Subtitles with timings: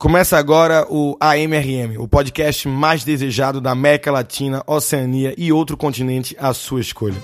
[0.00, 6.34] Começa agora o AMRM, o podcast mais desejado da América Latina, Oceania e outro continente
[6.40, 7.18] à sua escolha.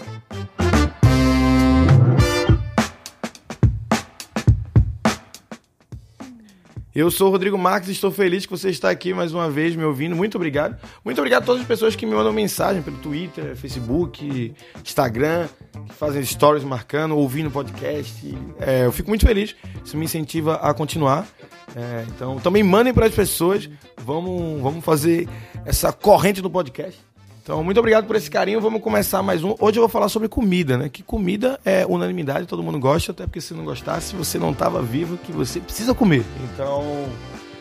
[6.94, 9.76] Eu sou o Rodrigo Marques e estou feliz que você está aqui mais uma vez
[9.76, 10.16] me ouvindo.
[10.16, 10.78] Muito obrigado.
[11.04, 15.46] Muito obrigado a todas as pessoas que me mandam mensagem pelo Twitter, Facebook, Instagram,
[15.88, 18.34] que fazem stories marcando, ouvindo podcast.
[18.58, 19.54] É, eu fico muito feliz.
[19.84, 21.26] Isso me incentiva a continuar.
[21.74, 23.68] É, então, também mandem para as pessoas.
[23.98, 25.28] Vamos, vamos fazer
[25.64, 26.98] essa corrente do podcast.
[27.42, 28.60] Então, muito obrigado por esse carinho.
[28.60, 29.54] Vamos começar mais um.
[29.60, 30.88] Hoje eu vou falar sobre comida, né?
[30.88, 34.82] Que comida é unanimidade, todo mundo gosta, até porque se não gostasse, você não estava
[34.82, 36.24] vivo, que você precisa comer.
[36.52, 36.82] Então,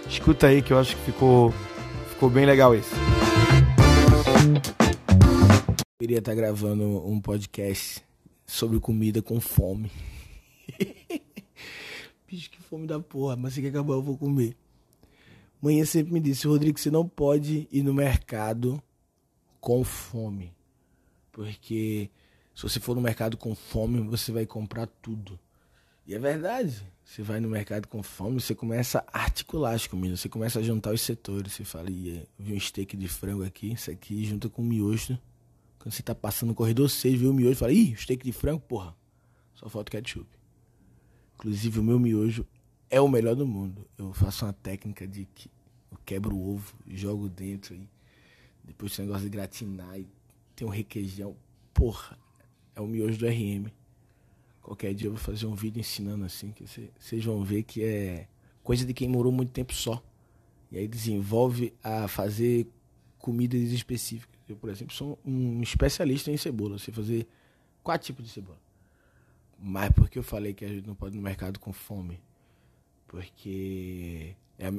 [0.10, 1.54] escuta aí que eu acho que ficou,
[2.10, 2.96] ficou bem legal isso.
[5.70, 8.02] Eu queria estar gravando um podcast
[8.48, 9.92] sobre comida com fome.
[12.36, 14.58] Bicho, que fome da porra, mas se que acabar eu vou comer.
[15.62, 18.84] Manhã sempre me disse, Rodrigo, você não pode ir no mercado
[19.62, 20.54] com fome.
[21.32, 22.10] Porque
[22.54, 25.40] se você for no mercado com fome, você vai comprar tudo.
[26.06, 26.86] E é verdade.
[27.06, 30.62] Você vai no mercado com fome, você começa a articular as comidas, você começa a
[30.62, 31.54] juntar os setores.
[31.54, 35.18] Você fala, e vi um steak de frango aqui, isso aqui junta com miojo.
[35.80, 38.34] Quando você tá passando no corredor, você vê o miojo e fala, ih, steak de
[38.34, 38.94] frango, porra.
[39.54, 40.28] Só falta ketchup.
[41.36, 42.46] Inclusive, o meu miojo
[42.90, 43.88] é o melhor do mundo.
[43.98, 45.50] Eu faço uma técnica de que
[45.92, 47.88] eu quebro o ovo, jogo dentro e
[48.64, 50.08] depois esse negócio de gratinar e
[50.56, 51.36] tem um requeijão.
[51.74, 52.18] Porra,
[52.76, 53.70] é o miojo do RM.
[54.62, 56.66] Qualquer dia eu vou fazer um vídeo ensinando assim, que
[57.00, 58.28] vocês vão ver que é
[58.64, 60.04] coisa de quem morou muito tempo só.
[60.72, 62.68] E aí desenvolve a fazer
[63.20, 64.40] comidas específicas.
[64.48, 66.80] Eu, por exemplo, sou um especialista em cebola.
[66.80, 67.28] Sei fazer
[67.84, 68.60] quatro tipos de cebola.
[69.60, 72.22] Mas por que eu falei que a gente não pode ir no mercado com fome?
[73.08, 74.72] Porque, é,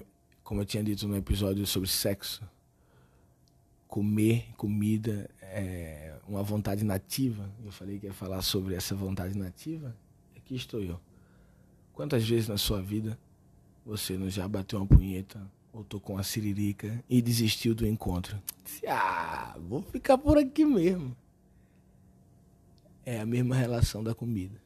[0.42, 2.42] como eu tinha dito no episódio sobre sexo,
[3.88, 7.50] comer comida é uma vontade nativa.
[7.64, 9.96] Eu falei que ia falar sobre essa vontade nativa.
[10.36, 11.00] Aqui estou eu.
[11.92, 13.18] Quantas vezes na sua vida
[13.84, 15.40] você não já bateu uma punheta
[15.72, 18.40] ou tocou uma siririca e desistiu do encontro?
[18.86, 21.16] Ah, vou ficar por aqui mesmo.
[23.04, 24.65] É a mesma relação da comida.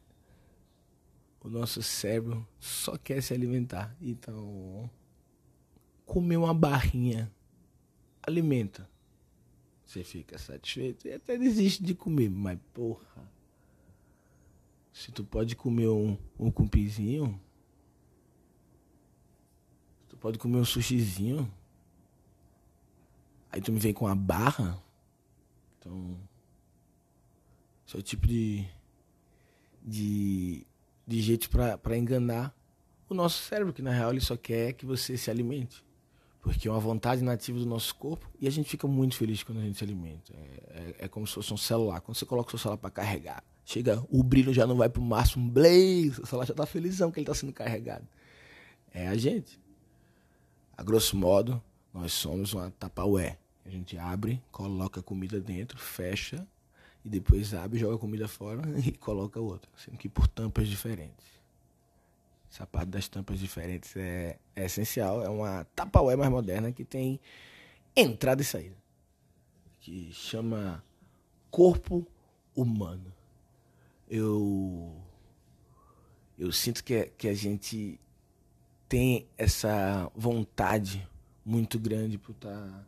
[1.43, 3.95] O nosso cérebro só quer se alimentar.
[3.99, 4.89] Então,
[6.05, 7.31] comer uma barrinha
[8.21, 8.87] alimenta
[9.91, 12.29] você fica satisfeito e até desiste de comer.
[12.29, 13.29] Mas, porra,
[14.93, 17.39] se tu pode comer um, um cumpizinho,
[20.07, 21.51] tu pode comer um sushizinho,
[23.51, 24.81] aí tu me vem com uma barra,
[25.77, 26.17] então,
[27.85, 28.65] esse é o tipo de,
[29.81, 30.65] de,
[31.11, 32.55] de jeito para enganar
[33.09, 35.83] o nosso cérebro, que na real ele só quer que você se alimente.
[36.41, 39.59] Porque é uma vontade nativa do nosso corpo e a gente fica muito feliz quando
[39.59, 40.33] a gente se alimenta.
[40.33, 41.99] É, é, é como se fosse um celular.
[41.99, 45.01] Quando você coloca o seu celular para carregar, chega, o brilho já não vai pro
[45.01, 48.07] máximo, blaze, o celular já tá felizão que ele tá sendo carregado.
[48.93, 49.59] É a gente.
[50.75, 51.61] A grosso modo,
[51.93, 53.37] nós somos uma tapaué.
[53.65, 56.47] A gente abre, coloca a comida dentro, fecha
[57.03, 61.41] e depois abre, joga a comida fora e coloca outra, sendo que por tampas diferentes.
[62.51, 65.23] Essa parte das tampas diferentes é, é essencial.
[65.23, 67.17] É uma Tupperware mais moderna que tem
[67.95, 68.75] entrada e saída.
[69.79, 70.83] Que chama
[71.49, 72.05] Corpo
[72.53, 73.13] Humano.
[74.09, 74.93] Eu,
[76.37, 77.97] eu sinto que, que a gente
[78.89, 81.07] tem essa vontade
[81.45, 82.85] muito grande por estar tá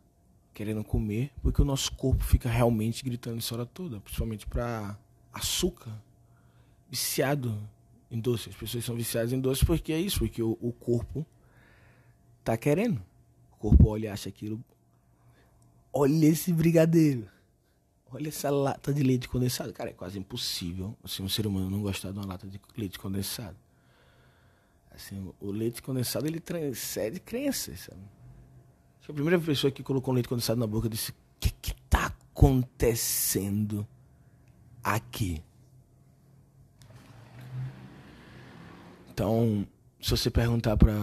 [0.54, 4.96] querendo comer, porque o nosso corpo fica realmente gritando isso hora toda, principalmente para
[5.32, 5.92] açúcar,
[6.88, 7.60] viciado
[8.10, 8.50] em doce.
[8.50, 11.26] As pessoas são viciadas em doce porque é isso, porque o, o corpo
[12.44, 13.02] tá querendo.
[13.52, 14.64] O corpo olha e acha aquilo.
[15.92, 17.28] Olha esse brigadeiro.
[18.12, 19.72] Olha essa lata de leite condensado.
[19.72, 22.96] Cara, é quase impossível assim, um ser humano não gostar de uma lata de leite
[22.96, 23.56] condensado.
[24.92, 28.00] Assim, o leite condensado ele transcende crenças, sabe?
[29.06, 33.86] A primeira pessoa que colocou leite condensado na boca disse: O que, que tá acontecendo
[34.82, 35.42] aqui?
[39.12, 39.66] Então,
[40.00, 40.94] se você perguntar para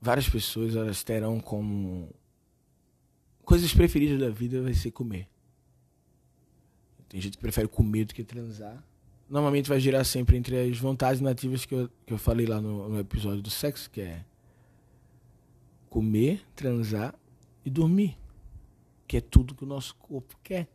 [0.00, 2.14] várias pessoas, elas terão como
[3.42, 5.26] coisas preferidas da vida vai ser comer.
[7.08, 8.84] Tem gente que prefere comer do que transar.
[9.28, 12.88] Normalmente vai girar sempre entre as vontades nativas que eu, que eu falei lá no,
[12.90, 14.24] no episódio do sexo, que é
[15.88, 17.14] comer, transar
[17.66, 18.16] e dormir.
[19.06, 20.66] Que é tudo que o nosso corpo quer.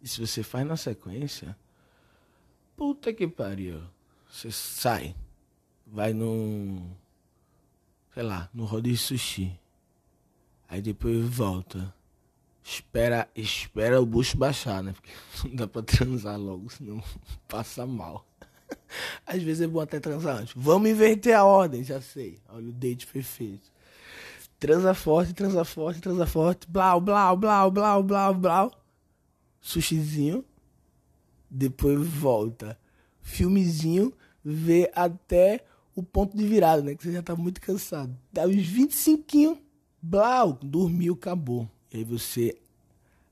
[0.00, 1.56] E se você faz na sequência,
[2.76, 3.82] puta que pariu.
[4.28, 5.14] Você sai
[5.86, 6.90] vai num.
[8.12, 9.60] sei lá, no rodízio sushi.
[10.68, 11.94] Aí depois volta.
[12.62, 14.92] Espera, espera o bucho baixar, né?
[14.92, 15.12] Porque
[15.48, 17.02] não dá pra transar logo, senão
[17.46, 18.26] passa mal.
[19.26, 20.54] Às vezes é bom até transar antes.
[20.56, 22.38] Vamos inverter a ordem, já sei.
[22.48, 23.70] Olha o date perfeito.
[24.64, 26.66] Transa forte, transa forte, transa forte.
[26.66, 28.72] Blau, blau, blau, blau, blau, blau.
[29.60, 30.42] Sushizinho.
[31.50, 32.80] Depois volta.
[33.20, 34.10] Filmezinho.
[34.42, 35.62] Vê até
[35.94, 36.94] o ponto de virada, né?
[36.94, 38.16] Que você já tá muito cansado.
[38.32, 39.58] Dá uns 25.
[40.00, 40.54] Blau.
[40.62, 41.68] Dormiu, acabou.
[41.92, 42.58] E aí você,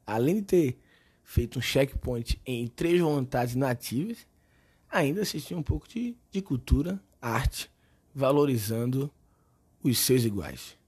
[0.07, 0.79] além de ter
[1.25, 4.19] feito um checkpoint em três vontades nativas,
[4.87, 7.71] ainda assistiu um pouco de, de cultura, arte,
[8.15, 9.11] valorizando
[9.83, 10.82] os seus iguais.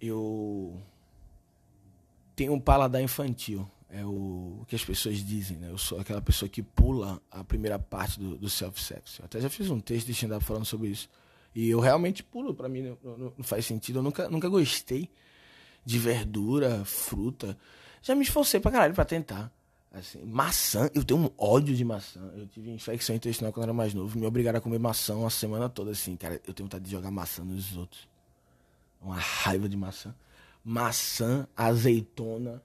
[0.00, 0.80] Eu
[2.34, 5.70] tenho um paladar infantil, é o, que as pessoas dizem, né?
[5.70, 9.20] Eu sou aquela pessoa que pula a primeira parte do, do self-sex.
[9.22, 11.08] Até já fiz um texto de stand-up falando sobre isso.
[11.54, 13.98] E eu realmente pulo, para mim não, não, não, faz sentido.
[13.98, 15.10] Eu nunca, nunca gostei
[15.84, 17.58] de verdura, fruta.
[18.00, 19.52] Já me esforcei pra caralho pra tentar.
[19.92, 22.20] Assim, maçã, eu tenho um ódio de maçã.
[22.36, 24.16] Eu tive infecção intestinal quando eu era mais novo.
[24.16, 26.40] Me obrigaram a comer maçã a semana toda, assim, cara.
[26.46, 28.08] Eu tenho vontade de jogar maçã nos outros.
[29.00, 30.14] Uma raiva de maçã.
[30.64, 32.62] Maçã, azeitona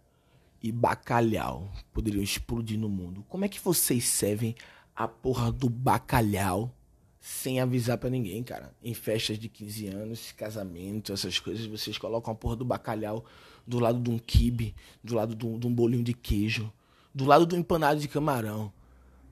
[0.61, 3.23] e bacalhau poderiam explodir no mundo.
[3.29, 4.55] Como é que vocês servem
[4.95, 6.73] a porra do bacalhau
[7.19, 8.71] sem avisar para ninguém, cara.
[8.83, 13.25] Em festas de 15 anos, casamento, essas coisas, vocês colocam a porra do bacalhau
[13.65, 16.71] do lado de um quibe, do lado de um, de um bolinho de queijo,
[17.13, 18.71] do lado do empanado de camarão.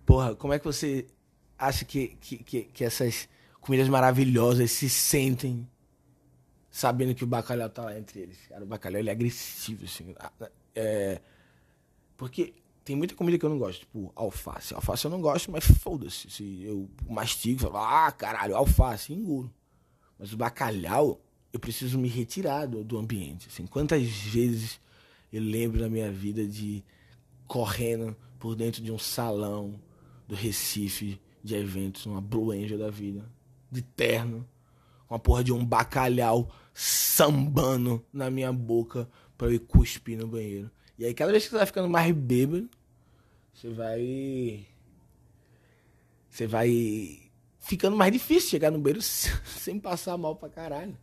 [0.06, 1.06] Porra, como é que você
[1.58, 3.30] acha que, que, que, que essas
[3.62, 5.68] comidas maravilhosas se sentem
[6.74, 8.38] sabendo que o bacalhau tá lá entre eles?
[8.50, 10.16] Cara, o bacalhau ele é agressivo, assim.
[10.76, 11.22] É,
[12.18, 14.74] porque tem muita comida que eu não gosto, tipo alface.
[14.74, 16.32] Alface eu não gosto, mas foda-se.
[16.32, 19.54] Se eu mastigo, falo, ah, caralho, alface, engulo.
[20.18, 21.22] Mas o bacalhau,
[21.54, 23.50] eu preciso me retirar do, do ambiente.
[23.50, 24.82] Assim, quantas vezes
[25.32, 26.84] eu lembro na minha vida de
[27.46, 29.80] correndo por dentro de um salão
[30.28, 33.30] do Recife de eventos, uma Blue Angel da vida,
[33.72, 34.48] de terno,
[35.14, 39.08] com a porra de um bacalhau sambando na minha boca
[39.38, 40.72] para eu ir cuspir no banheiro.
[40.98, 42.68] E aí, cada vez que você vai ficando mais bêbado,
[43.54, 44.66] você vai.
[46.30, 47.30] Você vai
[47.60, 50.98] ficando mais difícil chegar no banheiro sem passar mal pra caralho.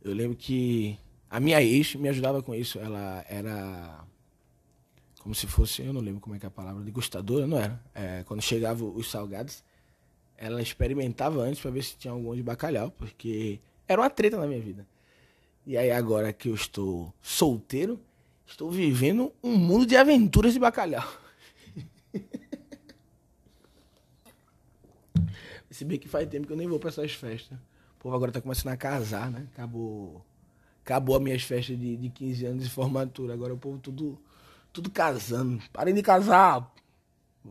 [0.00, 0.96] Eu lembro que
[1.28, 2.78] a minha ex me ajudava com isso.
[2.78, 4.04] Ela era.
[5.18, 7.82] Como se fosse, eu não lembro como é que é a palavra, degustadora, não era?
[7.92, 9.64] É, quando chegavam os salgados,
[10.36, 14.46] ela experimentava antes para ver se tinha algum de bacalhau, porque era uma treta na
[14.46, 14.86] minha vida.
[15.66, 18.00] E aí agora que eu estou solteiro,
[18.46, 21.08] Estou vivendo um mundo de aventuras de bacalhau.
[25.70, 27.58] Se bem que faz tempo que eu nem vou para essas festas.
[27.98, 29.48] O povo agora tá começando a casar, né?
[29.52, 30.24] Acabou,
[30.84, 33.34] acabou as minhas festas de, de 15 anos de formatura.
[33.34, 34.16] Agora o povo tudo,
[34.72, 35.60] tudo casando.
[35.72, 36.72] Parem de casar.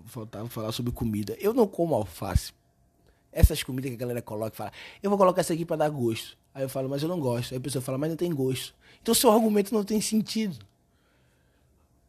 [0.05, 1.35] Faltava falar sobre comida.
[1.39, 2.53] Eu não como alface.
[3.33, 4.71] Essas comidas que a galera coloca e fala,
[5.01, 6.37] eu vou colocar essa aqui para dar gosto.
[6.53, 7.53] Aí eu falo, mas eu não gosto.
[7.53, 8.75] Aí a pessoa fala, mas não tem gosto.
[9.01, 10.65] Então seu argumento não tem sentido.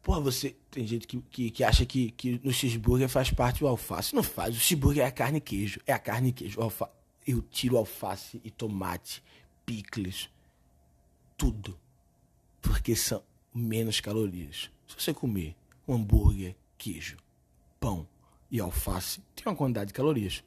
[0.05, 0.55] Porra, você.
[0.69, 4.13] Tem gente que, que, que, acha que, que no cheeseburger faz parte o alface.
[4.13, 4.55] Não faz.
[4.55, 5.79] O cheeseburger é a carne e queijo.
[5.87, 6.61] É a carne e queijo.
[6.61, 6.89] Alfa...
[7.25, 9.23] Eu tiro alface e tomate,
[9.65, 10.29] picles,
[11.35, 11.75] tudo.
[12.61, 14.69] Porque são menos calorias.
[14.87, 15.55] Se você comer
[15.87, 17.17] um hambúrguer, queijo,
[17.79, 18.07] pão
[18.51, 20.43] e alface, tem uma quantidade de calorias.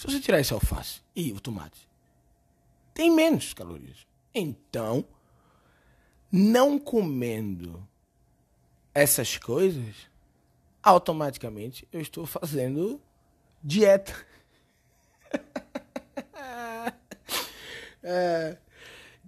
[0.00, 1.86] Se você tirar esse alface e o tomate,
[2.94, 4.06] tem menos calorias.
[4.34, 5.04] Então,
[6.32, 7.86] não comendo
[8.94, 9.94] essas coisas,
[10.82, 12.98] automaticamente eu estou fazendo
[13.62, 14.14] dieta.
[18.02, 18.56] é,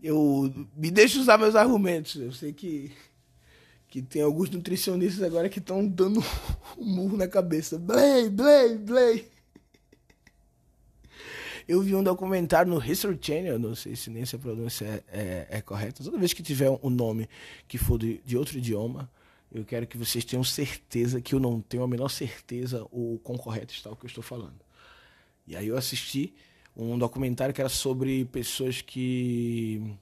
[0.03, 2.15] eu me deixo usar meus argumentos.
[2.15, 2.91] Eu sei que
[3.89, 6.25] que tem alguns nutricionistas agora que estão dando
[6.79, 7.79] um murro na cabeça.
[7.79, 9.32] Blay, Blay, Blay.
[11.67, 15.47] Eu vi um documentário no History Channel, não sei se nem se a pronúncia é,
[15.51, 16.03] é, é correta.
[16.03, 17.29] Toda vez que tiver um nome
[17.69, 19.11] que for de, de outro idioma,
[19.53, 23.39] eu quero que vocês tenham certeza que eu não tenho a menor certeza o quão
[23.39, 24.61] correto está o que eu estou falando.
[25.47, 26.35] E aí eu assisti
[26.77, 29.95] um documentário que era sobre pessoas que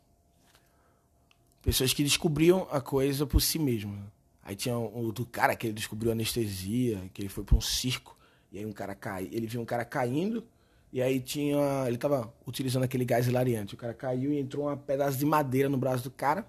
[1.62, 3.98] pessoas que descobriam a coisa por si mesmo.
[4.42, 8.16] Aí tinha o do cara que ele descobriu anestesia, que ele foi para um circo
[8.52, 10.44] e aí um cara cai, ele viu um cara caindo
[10.92, 13.74] e aí tinha, ele estava utilizando aquele gás hilariante.
[13.74, 16.44] O cara caiu e entrou um pedaço de madeira no braço do cara.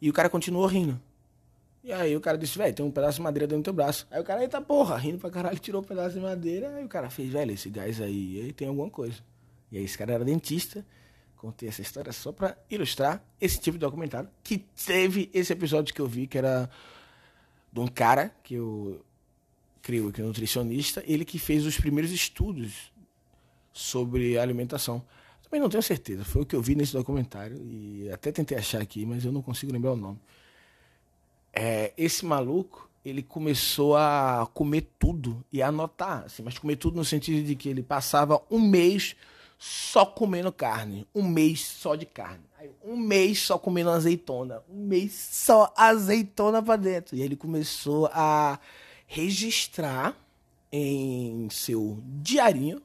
[0.00, 1.00] E o cara continuou rindo.
[1.84, 4.06] E aí o cara disse, velho, tem um pedaço de madeira dentro do teu braço.
[4.10, 6.74] Aí o cara, eita porra, rindo pra caralho, tirou o um pedaço de madeira.
[6.76, 9.20] Aí o cara fez, velho, esse gás aí, aí tem alguma coisa.
[9.70, 10.84] E aí esse cara era dentista,
[11.36, 16.00] contei essa história só para ilustrar esse tipo de documentário que teve esse episódio que
[16.00, 16.68] eu vi, que era
[17.72, 19.04] de um cara que eu
[19.80, 22.91] creio que é nutricionista, ele que fez os primeiros estudos
[23.72, 25.02] sobre alimentação.
[25.42, 28.80] Também não tenho certeza, foi o que eu vi nesse documentário e até tentei achar
[28.80, 30.18] aqui, mas eu não consigo lembrar o nome.
[31.52, 36.96] É, esse maluco, ele começou a comer tudo e a anotar, assim, mas comer tudo
[36.96, 39.14] no sentido de que ele passava um mês
[39.58, 42.42] só comendo carne, um mês só de carne,
[42.82, 47.14] um mês só comendo azeitona, um mês só azeitona para dentro.
[47.14, 48.58] E ele começou a
[49.06, 50.16] registrar
[50.72, 52.80] em seu diarinho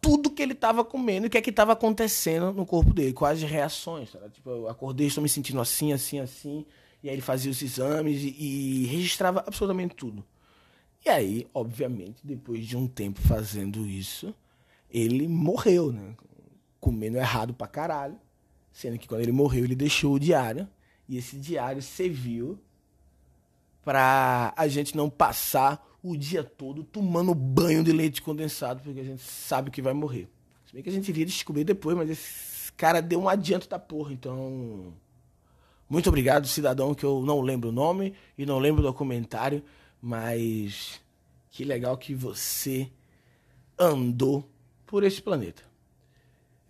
[0.00, 3.12] tudo que ele estava comendo e o que é que estava acontecendo no corpo dele,
[3.12, 4.10] quais as reações.
[4.10, 4.30] Sabe?
[4.30, 6.64] Tipo, eu acordei, estou me sentindo assim, assim, assim.
[7.02, 10.24] E aí ele fazia os exames e, e registrava absolutamente tudo.
[11.04, 14.34] E aí, obviamente, depois de um tempo fazendo isso,
[14.90, 16.14] ele morreu, né?
[16.78, 18.18] Comendo errado pra caralho.
[18.72, 20.68] Sendo que quando ele morreu, ele deixou o diário.
[21.08, 22.58] E esse diário serviu
[23.84, 29.04] para a gente não passar o dia todo tomando banho de leite condensado, porque a
[29.04, 30.28] gente sabe que vai morrer.
[30.66, 33.78] Se bem que a gente iria descobrir depois, mas esse cara deu um adianto da
[33.78, 34.94] porra, então.
[35.88, 39.64] Muito obrigado, cidadão, que eu não lembro o nome e não lembro o documentário,
[40.00, 41.00] mas
[41.50, 42.88] que legal que você
[43.76, 44.48] andou
[44.86, 45.62] por esse planeta.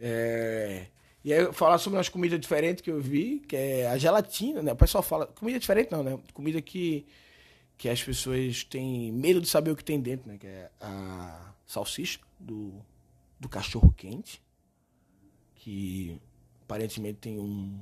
[0.00, 0.86] É...
[1.22, 4.72] E aí falar sobre umas comidas diferentes que eu vi, que é a gelatina, né?
[4.72, 6.18] O pessoal fala, comida diferente não, né?
[6.32, 7.06] Comida que,
[7.76, 10.38] que as pessoas têm medo de saber o que tem dentro, né?
[10.38, 12.72] Que é a salsicha do,
[13.38, 14.40] do cachorro quente,
[15.56, 16.18] que
[16.62, 17.78] aparentemente tem um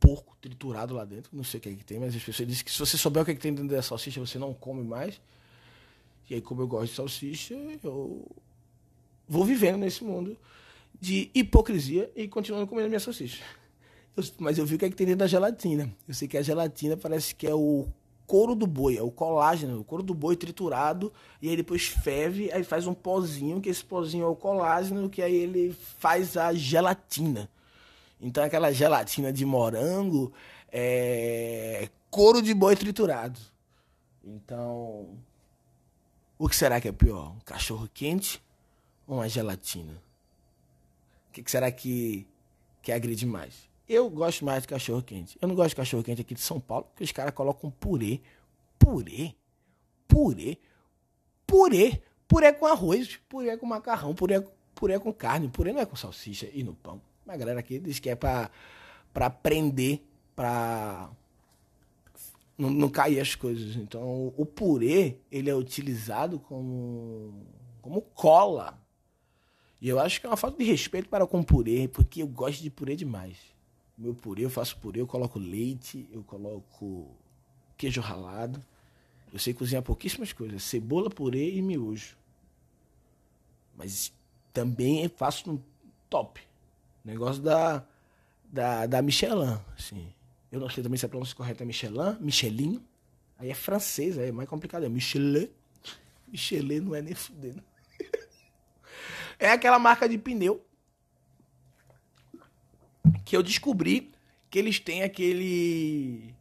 [0.00, 2.64] porco triturado lá dentro, não sei o que é que tem, mas as pessoas dizem
[2.64, 4.82] que se você souber o que, é que tem dentro da salsicha, você não come
[4.82, 5.20] mais.
[6.30, 8.26] E aí, como eu gosto de salsicha, eu
[9.28, 10.36] vou vivendo nesse mundo
[11.00, 13.42] de hipocrisia e continuando comendo minha salsicha.
[14.16, 15.92] Eu, mas eu vi o que, é que tem dentro da gelatina.
[16.06, 17.86] Eu sei que a gelatina parece que é o
[18.26, 22.50] couro do boi, é o colágeno, o couro do boi triturado, e aí depois ferve,
[22.52, 26.52] aí faz um pozinho, que esse pozinho é o colágeno, que aí ele faz a
[26.54, 27.50] gelatina.
[28.20, 30.32] Então aquela gelatina de morango
[30.72, 33.38] é couro de boi triturado.
[34.24, 35.08] Então,
[36.38, 37.32] o que será que é pior?
[37.32, 38.42] Um cachorro quente
[39.06, 40.02] ou uma gelatina?
[41.34, 42.26] Que, que será que,
[42.80, 43.68] que agride mais?
[43.88, 45.36] Eu gosto mais de cachorro quente.
[45.42, 48.20] Eu não gosto de cachorro quente aqui de São Paulo, porque os caras colocam purê.
[48.78, 49.34] Purê?
[50.06, 50.58] Purê?
[51.46, 52.00] Purê?
[52.26, 54.42] Purê com arroz, purê com macarrão, purê,
[54.74, 55.48] purê com carne.
[55.48, 57.02] Purê não é com salsicha e no pão.
[57.26, 58.50] Mas a galera aqui diz que é pra,
[59.12, 60.00] pra prender,
[60.34, 61.10] pra
[62.56, 63.76] não, não cair as coisas.
[63.76, 67.34] Então, o purê, ele é utilizado como,
[67.82, 68.82] como cola
[69.84, 72.62] e eu acho que é uma falta de respeito para com purê, porque eu gosto
[72.62, 73.36] de purê demais.
[73.98, 77.14] Meu purê, eu faço purê, eu coloco leite, eu coloco
[77.76, 78.64] queijo ralado.
[79.30, 82.16] Eu sei cozinhar pouquíssimas coisas, cebola, purê e miojo.
[83.76, 84.10] Mas
[84.54, 85.62] também faço no
[86.08, 86.40] top.
[87.04, 87.84] Negócio da,
[88.50, 90.08] da, da Michelin, assim.
[90.50, 92.82] Eu não sei também se a pronúncia correta é Michelin, Michelin.
[93.38, 95.50] Aí é francês, aí é mais complicado, é Michelin.
[96.26, 97.62] Michelin não é nem fudendo.
[99.38, 100.64] É aquela marca de pneu
[103.24, 104.12] que eu descobri
[104.50, 106.34] que eles têm aquele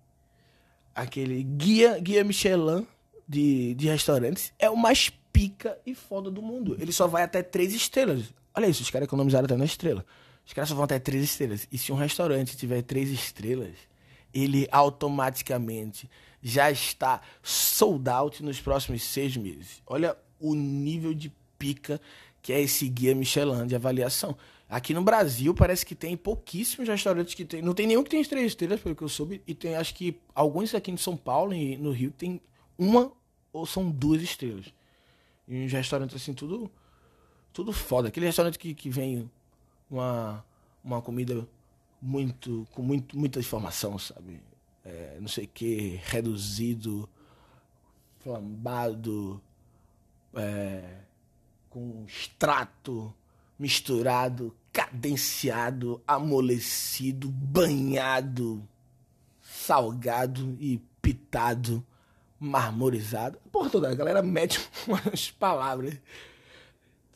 [0.95, 2.85] aquele guia guia Michelin
[3.27, 6.77] de, de restaurantes é o mais pica e foda do mundo.
[6.79, 8.33] Ele só vai até três estrelas.
[8.53, 10.05] Olha isso, os caras economizaram até na estrela.
[10.45, 11.67] Os caras só vão até três estrelas.
[11.71, 13.73] E se um restaurante tiver três estrelas,
[14.33, 16.09] ele automaticamente
[16.41, 19.81] já está sold out nos próximos seis meses.
[19.87, 21.99] Olha o nível de pica
[22.43, 24.37] que é esse guia Michelin de avaliação.
[24.69, 27.61] Aqui no Brasil parece que tem pouquíssimos restaurantes que tem.
[27.61, 29.41] Não tem nenhum que tem três estrelas, pelo que eu soube.
[29.47, 32.41] E tem acho que alguns aqui em São Paulo e no Rio tem
[32.77, 33.11] uma
[33.53, 34.65] ou são duas estrelas.
[35.47, 36.69] E uns restaurantes assim, tudo.
[37.53, 38.09] Tudo foda.
[38.09, 39.29] Aquele restaurante que, que vem
[39.89, 40.43] uma,
[40.83, 41.47] uma comida
[42.01, 42.67] muito.
[42.73, 44.41] com muito, muita informação, sabe?
[44.83, 47.07] É, não sei o que, reduzido,
[48.19, 49.41] flambado.
[50.33, 51.03] É,
[51.73, 53.11] com extrato
[53.57, 58.63] misturado, cadenciado, amolecido, banhado,
[59.41, 61.83] salgado e pitado,
[62.39, 63.39] marmorizado.
[63.51, 65.95] Porra toda, a galera mete umas palavras.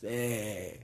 [0.02, 0.80] É...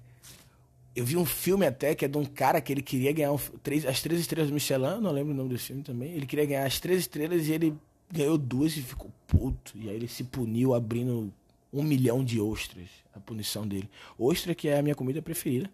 [0.95, 3.37] Eu vi um filme até que é de um cara que ele queria ganhar um,
[3.63, 6.11] três, as três estrelas do Michelin, não lembro o nome desse filme também.
[6.11, 7.75] Ele queria ganhar as três estrelas e ele
[8.11, 9.75] ganhou duas e ficou puto.
[9.75, 11.33] E aí ele se puniu abrindo
[11.73, 13.89] um milhão de ostras, a punição dele.
[14.17, 15.69] Ostra que é a minha comida preferida.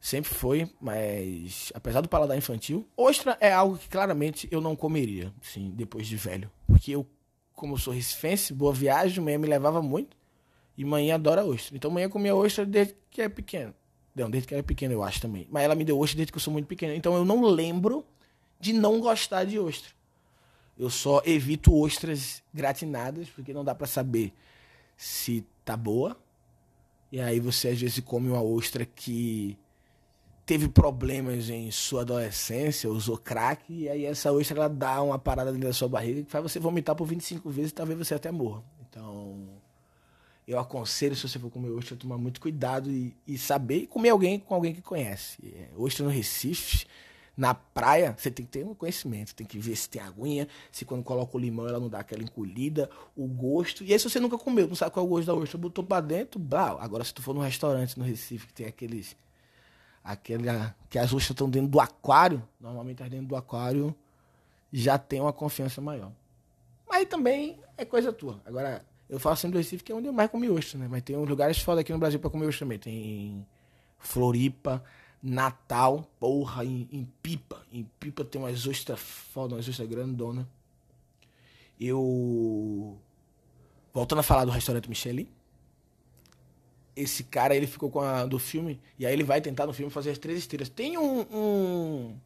[0.00, 5.32] Sempre foi, mas apesar do paladar infantil, ostra é algo que claramente eu não comeria,
[5.42, 6.48] sim, depois de velho.
[6.66, 7.04] Porque eu,
[7.52, 10.16] como eu sou recifense, boa viagem, manhã me levava muito.
[10.76, 11.74] E mãe adora ostra.
[11.74, 13.74] Então mãe comia ostra desde que é pequeno.
[14.14, 15.48] Não, desde que era pequeno eu acho também.
[15.50, 16.94] Mas ela me deu ostra desde que eu sou muito pequeno.
[16.94, 18.06] Então eu não lembro
[18.60, 19.90] de não gostar de ostra.
[20.78, 24.32] Eu só evito ostras gratinadas, porque não dá para saber
[24.98, 26.16] se tá boa.
[27.10, 29.56] E aí você às vezes come uma ostra que
[30.44, 35.52] teve problemas em sua adolescência, usou crack, e aí essa ostra ela dá uma parada
[35.52, 38.30] dentro da sua barriga que faz você vomitar por 25 vezes e talvez você até
[38.30, 38.62] morra.
[38.88, 39.46] Então,
[40.46, 44.08] eu aconselho, se você for comer ostra, tomar muito cuidado e, e saber e comer
[44.08, 45.36] alguém com alguém que conhece.
[45.54, 46.86] É, ostra no Recife,
[47.38, 50.84] na praia, você tem que ter um conhecimento, tem que ver se tem aguinha, se
[50.84, 53.84] quando coloca o limão ela não dá aquela encolhida, o gosto.
[53.84, 55.84] E aí se você nunca comeu, não sabe qual é o gosto da ostra, botou
[55.84, 56.76] pra dentro, blá.
[56.80, 59.16] Agora se tu for num restaurante no Recife que tem aqueles
[60.02, 63.94] aquela que as ostras estão dentro do aquário, normalmente as dentro do aquário
[64.72, 66.10] já tem uma confiança maior.
[66.88, 68.42] Mas também é coisa tua.
[68.44, 70.88] Agora, eu falo sempre do Recife que é onde eu mais comi ostra, né?
[70.90, 72.80] Mas tem uns lugares foda aqui no Brasil para comer ostra também.
[72.80, 73.46] Tem
[73.96, 74.82] Floripa,
[75.22, 77.62] Natal, porra, em, em, Pipa.
[77.72, 80.48] Em Pipa tem umas ostras foda, umas ostras grandona.
[81.80, 82.96] Eu.
[83.92, 85.28] Voltando a falar do restaurante Michelin.
[86.94, 88.80] Esse cara, ele ficou com a do filme.
[88.98, 90.68] E aí ele vai tentar no filme fazer as três estrelas.
[90.68, 91.20] Tem um.
[91.32, 92.16] Um,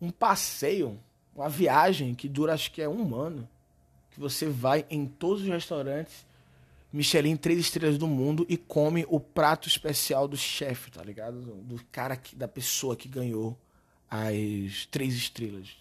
[0.00, 0.98] um passeio,
[1.34, 3.48] uma viagem que dura acho que é um ano.
[4.10, 6.26] Que você vai em todos os restaurantes
[6.92, 11.40] Michelin três estrelas do mundo e come o prato especial do chefe, tá ligado?
[11.62, 13.58] Do cara que, da pessoa que ganhou
[14.10, 15.76] as três estrelas.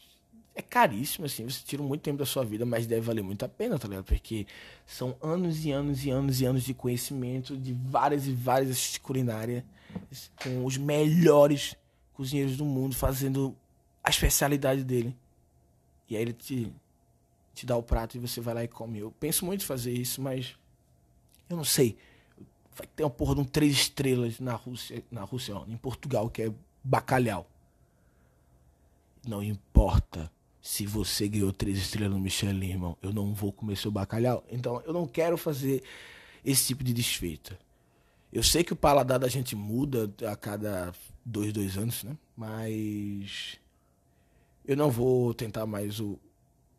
[0.54, 3.50] É caríssimo, assim, você tira muito tempo da sua vida, mas deve valer muito a
[3.50, 4.06] pena, tá ligado?
[4.06, 4.48] Porque
[4.86, 9.64] são anos e anos e anos e anos de conhecimento de várias e várias culinárias
[10.42, 11.76] com os melhores
[12.14, 13.56] cozinheiros do mundo fazendo
[14.02, 15.16] a especialidade dele.
[16.10, 16.72] E aí ele te,
[17.54, 19.00] te dá o prato e você vai lá e come.
[19.00, 20.56] Eu penso muito em fazer isso, mas
[21.50, 21.98] eu não sei.
[22.76, 26.30] Vai ter uma porra de um três estrelas na Rússia, na Rússia, ó, em Portugal,
[26.30, 26.54] que é
[26.84, 27.50] bacalhau.
[29.26, 30.32] Não importa
[30.62, 32.98] se você ganhou três estrelas no Michelin, irmão.
[33.02, 34.44] Eu não vou comer seu bacalhau.
[34.50, 35.84] Então, eu não quero fazer
[36.44, 37.58] esse tipo de desfeita.
[38.32, 42.18] Eu sei que o paladar da gente muda a cada dois, dois anos, né?
[42.36, 43.60] Mas
[44.66, 46.20] eu não vou tentar mais o,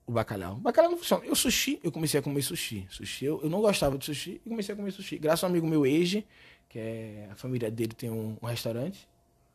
[0.07, 0.55] o bacalhau.
[0.55, 1.25] O bacalhau não funciona.
[1.25, 2.87] Eu sushi, eu comecei a comer sushi.
[2.89, 5.19] Sushi, eu, eu não gostava de sushi e comecei a comer sushi.
[5.19, 6.25] Graças a um amigo meu, Eiji,
[6.69, 9.09] que é a família dele tem um, um restaurante,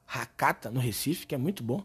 [0.08, 1.84] Hakata, no Recife, que é muito bom.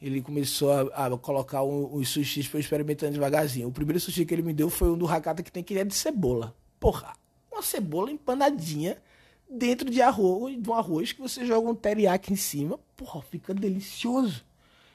[0.00, 3.68] Ele começou a, a colocar os sushis para eu experimentando devagarzinho.
[3.68, 5.84] O primeiro sushi que ele me deu foi um do Hakata que tem que é
[5.84, 6.54] de cebola.
[6.78, 7.14] Porra,
[7.50, 9.00] uma cebola empanadinha
[9.48, 12.78] dentro de arroz, de um arroz que você joga um teriyaki em cima.
[12.96, 14.44] Porra, fica delicioso.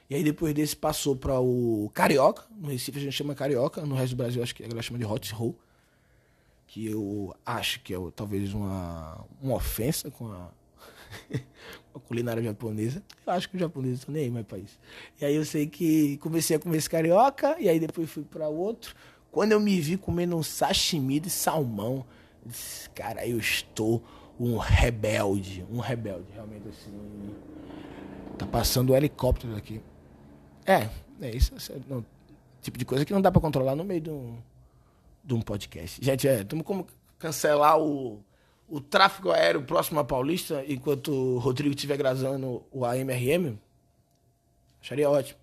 [0.08, 2.44] E aí depois desse passou para o Carioca.
[2.56, 3.84] No Recife a gente chama Carioca.
[3.86, 5.58] No resto do Brasil acho que a galera chama de Hot Roll.
[6.66, 10.50] Que eu acho que é talvez uma, uma ofensa com a,
[11.94, 13.02] a culinária japonesa.
[13.26, 14.78] Eu acho que os japoneses estão nem aí mais isso.
[15.20, 17.56] E aí eu sei que comecei a comer esse carioca.
[17.58, 18.94] E aí depois fui para outro.
[19.30, 22.04] Quando eu me vi comendo um sashimi de salmão,
[22.44, 24.02] eu disse, cara, eu estou
[24.38, 25.64] um rebelde.
[25.70, 26.92] Um rebelde, realmente assim.
[28.36, 29.80] Tá passando um helicóptero aqui.
[30.66, 30.88] É,
[31.20, 31.54] é isso.
[31.72, 32.04] É, não,
[32.60, 34.38] tipo de coisa que não dá para controlar no meio de um,
[35.22, 36.02] de um podcast.
[36.04, 36.86] Gente, é, temos como
[37.18, 38.22] cancelar o,
[38.68, 43.58] o tráfego aéreo próximo à Paulista enquanto o Rodrigo estiver gravando o AMRM?
[44.80, 45.38] Acharia ótimo.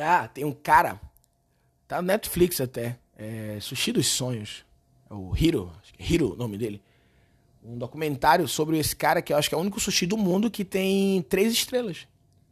[0.00, 1.00] Ah, tem um cara,
[1.88, 4.64] tá no Netflix até, é, Sushi dos Sonhos,
[5.10, 6.80] é o Hiro, acho que é Hiro o nome dele
[7.68, 10.50] um documentário sobre esse cara que eu acho que é o único sushi do mundo
[10.50, 12.08] que tem três estrelas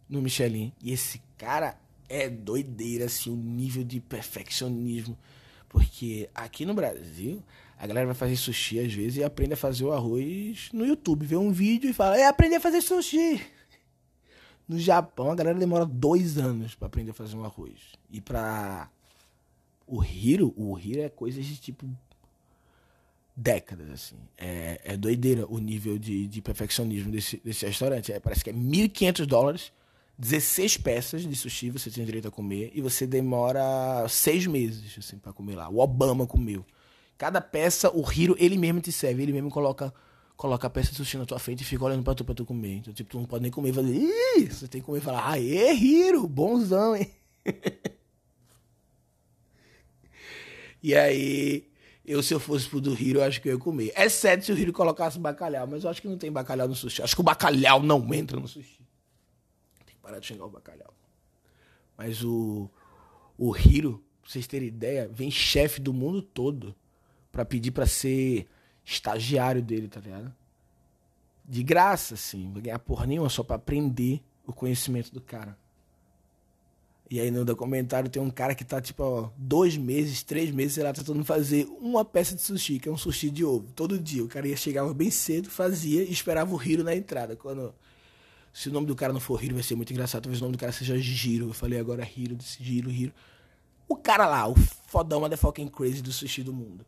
[0.08, 0.72] no Michelin.
[0.82, 5.16] E esse cara é doideira, assim, o nível de perfeccionismo.
[5.68, 7.42] Porque aqui no Brasil,
[7.78, 11.26] a galera vai fazer sushi às vezes e aprende a fazer o arroz no YouTube.
[11.26, 13.40] Vê um vídeo e fala, é aprender a fazer sushi.
[14.68, 17.78] No Japão, a galera demora dois anos para aprender a fazer um arroz.
[18.10, 18.90] E pra
[19.86, 21.86] o Hiro, o Hiro é coisa de tipo
[23.36, 24.16] décadas, assim.
[24.38, 28.12] É, é doideira o nível de, de perfeccionismo desse, desse restaurante.
[28.12, 29.72] É, parece que é 1.500 dólares,
[30.18, 35.18] 16 peças de sushi você tem direito a comer e você demora seis meses, assim,
[35.18, 35.68] para comer lá.
[35.68, 36.64] O Obama comeu.
[37.18, 39.92] Cada peça, o Hiro, ele mesmo te serve, ele mesmo coloca
[40.36, 42.44] coloca a peça de sushi na tua frente e fica olhando pra tu, pra tu
[42.44, 42.76] comer.
[42.76, 44.50] Então, tipo, tu não pode nem comer e fazer, Ih!
[44.50, 47.10] você tem que comer e falar, aê, Hiro, bonzão, hein?
[50.82, 51.66] e aí,
[52.06, 53.92] Eu, se eu fosse pro do Hiro, eu acho que eu ia comer.
[53.96, 57.02] Exceto se o Hiro colocasse bacalhau, mas eu acho que não tem bacalhau no sushi.
[57.02, 58.78] Acho que o bacalhau não entra no sushi.
[59.84, 60.94] Tem que parar de xingar o bacalhau.
[61.98, 62.70] Mas o,
[63.36, 66.76] o Hiro, pra vocês terem ideia, vem chefe do mundo todo
[67.32, 68.46] pra pedir pra ser
[68.84, 70.32] estagiário dele, tá ligado?
[71.44, 72.48] De graça, assim.
[72.48, 75.58] Não ganhar porra nenhuma, só pra aprender o conhecimento do cara.
[77.08, 80.74] E aí no documentário tem um cara que tá, tipo, ó, dois meses, três meses,
[80.74, 83.68] sei lá, tentando fazer uma peça de sushi, que é um sushi de ovo.
[83.76, 84.24] Todo dia.
[84.24, 87.36] O cara ia chegava bem cedo, fazia e esperava o Hiro na entrada.
[87.36, 87.72] Quando.
[88.52, 90.22] Se o nome do cara não for Hiro, vai ser muito engraçado.
[90.22, 91.48] Talvez o nome do cara seja Giro.
[91.50, 93.12] Eu falei agora Hiro, desse Giro, Hiro.
[93.88, 94.56] O cara lá, o
[94.88, 96.84] fodão motherfucking crazy do sushi do mundo.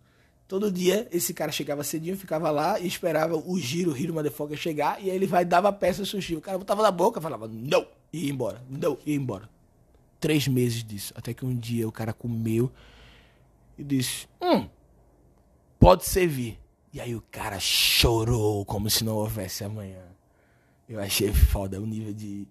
[0.49, 4.57] Todo dia esse cara chegava cedinho, ficava lá e esperava o Giro, o Hiro Motherfucker
[4.57, 5.01] chegar.
[5.01, 6.35] E aí ele vai dava a peça de sushi.
[6.35, 8.65] O cara botava na boca, falava não, e ia embora.
[8.69, 9.49] Não, e ia embora
[10.21, 11.13] três meses disso.
[11.17, 12.71] Até que um dia o cara comeu
[13.77, 14.69] e disse: Hum,
[15.79, 16.59] pode servir.
[16.93, 20.03] E aí o cara chorou como se não houvesse amanhã.
[20.89, 22.49] Eu achei foda o nível de,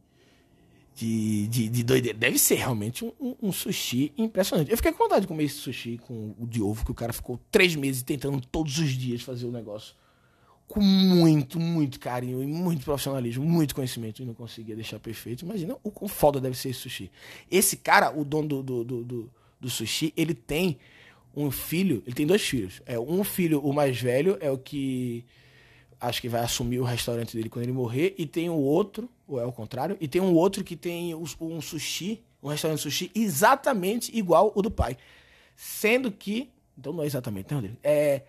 [0.94, 2.18] de, de, de doideira.
[2.18, 4.70] Deve ser realmente um, um, sushi impressionante.
[4.70, 7.12] Eu fiquei com vontade de comer esse sushi com o de ovo, que o cara
[7.12, 9.96] ficou três meses tentando todos os dias fazer o negócio
[10.68, 15.46] com muito, muito carinho e muito profissionalismo, muito conhecimento e não conseguia deixar perfeito.
[15.46, 17.12] Imagina o quão foda deve ser esse sushi.
[17.50, 20.78] Esse cara, o dono do, do, do, do, do sushi, ele tem
[21.36, 22.82] um filho, ele tem dois filhos.
[22.86, 25.24] É um filho, o mais velho, é o que
[26.00, 29.40] acho que vai assumir o restaurante dele quando ele morrer, e tem o outro, ou
[29.40, 34.16] é o contrário, e tem um outro que tem um sushi, um restaurante sushi exatamente
[34.16, 34.98] igual o do pai.
[35.56, 38.24] Sendo que, então não é exatamente, não, é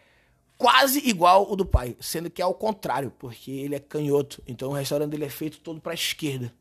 [0.59, 4.71] quase igual o do pai, sendo que é ao contrário, porque ele é canhoto, então
[4.71, 6.53] o restaurante dele é feito todo para a esquerda.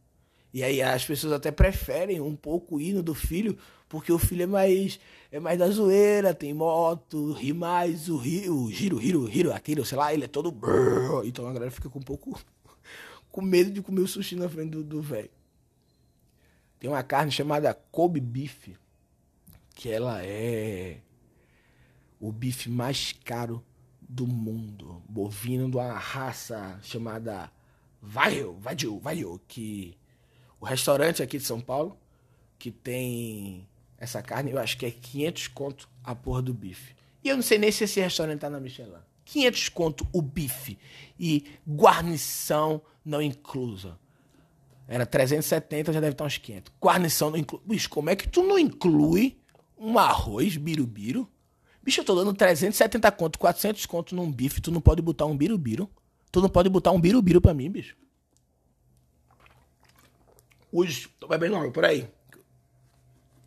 [0.53, 3.57] E aí as pessoas até preferem um pouco o hino do filho,
[3.89, 4.99] porque o filho é mais
[5.31, 9.83] é mais da zoeira, tem moto, ri mais, o, ri, o giro, giro, giro, aquilo,
[9.83, 12.39] sei lá, ele é todo brrr, então a galera fica com um pouco
[13.29, 15.29] com medo de comer o sushi na frente do velho.
[16.79, 18.69] Tem uma carne chamada Kobe Beef,
[19.73, 20.99] que ela é
[22.19, 23.63] o bife mais caro
[24.07, 27.51] do mundo, bovino de uma raça chamada
[28.01, 29.97] Vaio, Vaio, Vaio, que
[30.59, 31.97] o restaurante aqui de São Paulo,
[32.57, 33.67] que tem
[33.97, 36.95] essa carne, eu acho que é 500 conto a porra do bife.
[37.23, 38.93] E eu não sei nem se esse restaurante tá na Michelin.
[39.25, 40.77] 500 conto o bife
[41.19, 43.99] e guarnição não inclusa.
[44.87, 46.73] Era 370, já deve estar uns 500.
[46.81, 47.61] Guarnição não inclui.
[47.65, 49.37] Bicho, como é que tu não inclui
[49.77, 51.27] um arroz birubiru?
[51.87, 55.37] Bicho, eu tô dando 370 conto, 400 conto num bife, tu não pode botar um
[55.37, 55.89] birubiru.
[56.29, 57.95] Tu não pode botar um birubiru pra mim, bicho.
[60.69, 62.05] Hoje, tô bebendo água, por aí.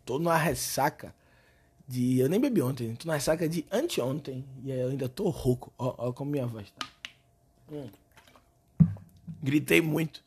[0.03, 1.13] Tô numa ressaca
[1.87, 2.17] de...
[2.17, 4.43] Eu nem bebi ontem, tô numa ressaca de anteontem.
[4.63, 5.71] E eu ainda tô rouco.
[5.77, 6.89] Ó, ó como minha voz tá.
[7.71, 7.91] Hum.
[9.43, 10.23] Gritei muito.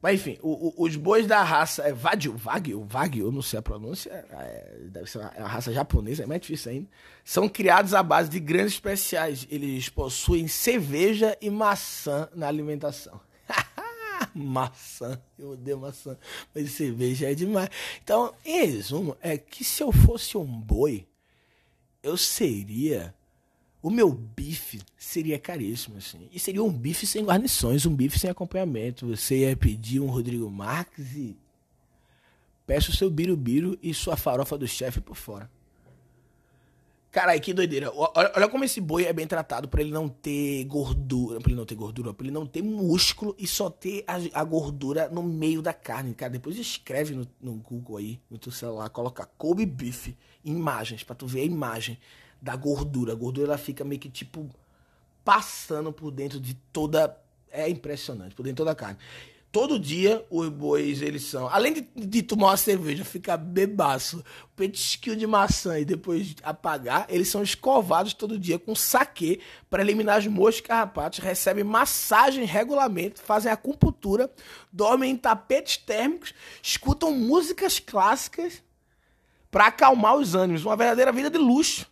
[0.00, 3.62] Mas enfim, o, o, os bois da raça é Wagyu, Wagyu, Wagyu, não sei a
[3.62, 6.88] pronúncia, é, deve ser uma, é uma raça japonesa, é mais difícil ainda.
[7.24, 9.46] São criados à base de grandes especiais.
[9.50, 13.20] Eles possuem cerveja e maçã na alimentação.
[14.34, 16.16] maçã, eu odeio maçã,
[16.54, 17.68] mas cerveja é demais.
[18.02, 21.08] Então, em resumo, é que se eu fosse um boi,
[22.02, 23.14] eu seria
[23.80, 26.28] o meu bife seria caríssimo, assim.
[26.32, 29.06] E seria um bife sem guarnições, um bife sem acompanhamento.
[29.06, 31.36] Você ia pedir um Rodrigo Marques e.
[32.66, 35.50] Peça o seu birubiru e sua farofa do chefe por fora.
[37.10, 37.90] Caralho, que doideira.
[37.94, 41.40] Olha, olha, como esse boi é bem tratado para ele não ter gordura.
[41.40, 44.44] Pra ele não ter gordura, pra ele não ter músculo e só ter a, a
[44.44, 46.14] gordura no meio da carne.
[46.14, 50.14] Cara, depois escreve no, no Google aí, no teu celular, coloca Kobe Beef,
[50.44, 51.98] imagens, para tu ver a imagem
[52.40, 53.12] da gordura.
[53.12, 54.48] A gordura ela fica meio que tipo
[55.24, 57.16] passando por dentro de toda.
[57.50, 58.98] É impressionante, por dentro de toda a carne.
[59.50, 61.48] Todo dia os bois, eles são.
[61.48, 64.22] Além de, de tomar uma cerveja, ficar bebaço,
[64.54, 70.18] petisquinho de maçã e depois apagar, eles são escovados todo dia com saque para eliminar
[70.18, 74.30] as moscas carrapatos, recebem massagem regularmente, fazem acupuntura,
[74.70, 78.62] dormem em tapetes térmicos, escutam músicas clássicas
[79.50, 80.64] para acalmar os ânimos.
[80.64, 81.86] Uma verdadeira vida de luxo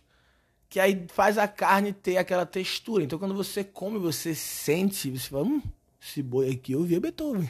[0.69, 3.03] que aí faz a carne ter aquela textura.
[3.03, 5.61] Então quando você come, você sente, você fala, hum,
[6.01, 7.49] esse boi aqui eu vi a Beethoven.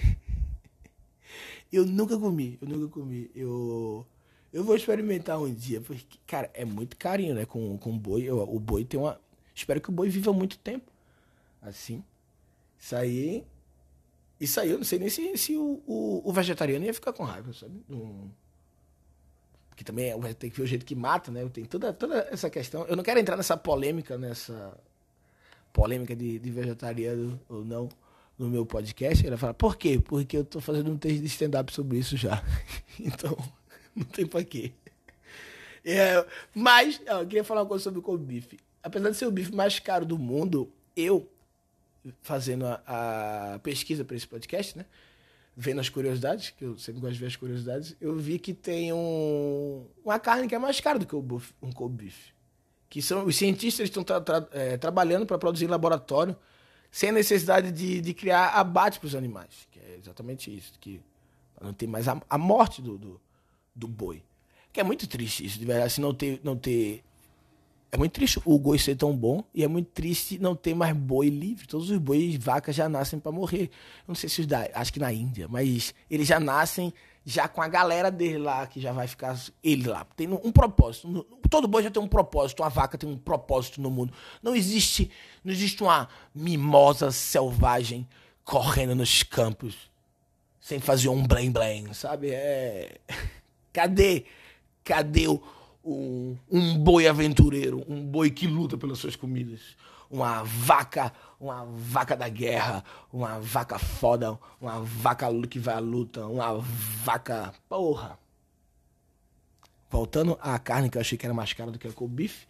[1.71, 3.30] eu nunca comi, eu nunca comi.
[3.36, 4.06] Eu
[4.53, 8.23] eu vou experimentar um dia, porque cara, é muito carinho, né, com com boi.
[8.23, 9.19] Eu, o boi tem uma
[9.53, 10.91] espero que o boi viva muito tempo.
[11.62, 12.03] Assim.
[12.80, 13.45] Isso aí
[14.39, 17.23] isso aí eu não sei nem se, se o, o, o vegetariano ia ficar com
[17.23, 17.84] raiva, sabe?
[19.78, 21.48] Que também é, tem que ver o jeito que mata, né?
[21.54, 22.84] Tem toda, toda essa questão.
[22.88, 24.76] Eu não quero entrar nessa polêmica, nessa
[25.72, 27.88] polêmica de, de vegetariano ou não
[28.40, 29.26] no meu podcast.
[29.26, 30.02] Ela fala, por quê?
[30.04, 32.44] Porque eu tô fazendo um texto de stand-up sobre isso já.
[33.00, 33.38] então,
[33.96, 34.72] não tem pra quê.
[35.86, 38.60] É, mas, ó, eu queria falar uma coisa sobre o Kobe Beef.
[38.82, 41.32] Apesar de ser o bife mais caro do mundo, eu,
[42.24, 44.86] fazendo a, a pesquisa para esse podcast, né?
[45.60, 48.93] Vendo as curiosidades, que eu sempre gosto de ver as curiosidades, eu vi que tem
[48.93, 52.28] um, uma carne que é mais cara do que o buff, um Kobe Beef.
[52.88, 56.38] Que são, os cientistas estão tra, tra, é, trabalhando para produzir em laboratório
[56.91, 59.67] sem a necessidade de, de criar abate para os animais.
[59.72, 60.74] Que é exatamente isso.
[60.80, 61.02] Que
[61.60, 63.22] não tem mais a, a morte do, do,
[63.76, 64.24] do boi.
[64.72, 67.04] Que é muito triste isso, de verdade, assim, não ter, não ter.
[67.91, 70.95] É muito triste o boi ser tão bom e é muito triste não ter mais
[70.95, 71.67] boi livre.
[71.67, 73.63] Todos os bois vacas já nascem para morrer.
[73.63, 74.67] Eu não sei se da.
[74.73, 76.93] Acho que na Índia, mas eles já nascem
[77.26, 80.06] já com a galera dele lá, que já vai ficar ele lá.
[80.15, 81.26] Tem um propósito.
[81.50, 84.13] Todo boi já tem um propósito, a vaca tem um propósito no mundo.
[84.41, 85.10] Não existe,
[85.43, 88.08] não existe uma mimosa selvagem
[88.43, 89.76] correndo nos campos
[90.60, 92.32] sem fazer um blém blém, sabe?
[92.32, 92.97] É
[93.71, 94.26] cadê
[94.88, 95.43] Cadê o,
[95.88, 99.62] um, um boi aventureiro, um boi que luta pelas suas comidas?
[100.10, 106.26] Uma vaca, uma vaca da guerra, uma vaca foda, uma vaca que vai à luta,
[106.26, 107.54] uma vaca.
[107.69, 108.19] Porra!
[109.89, 112.45] Voltando à carne que eu achei que era mais cara do que a bife,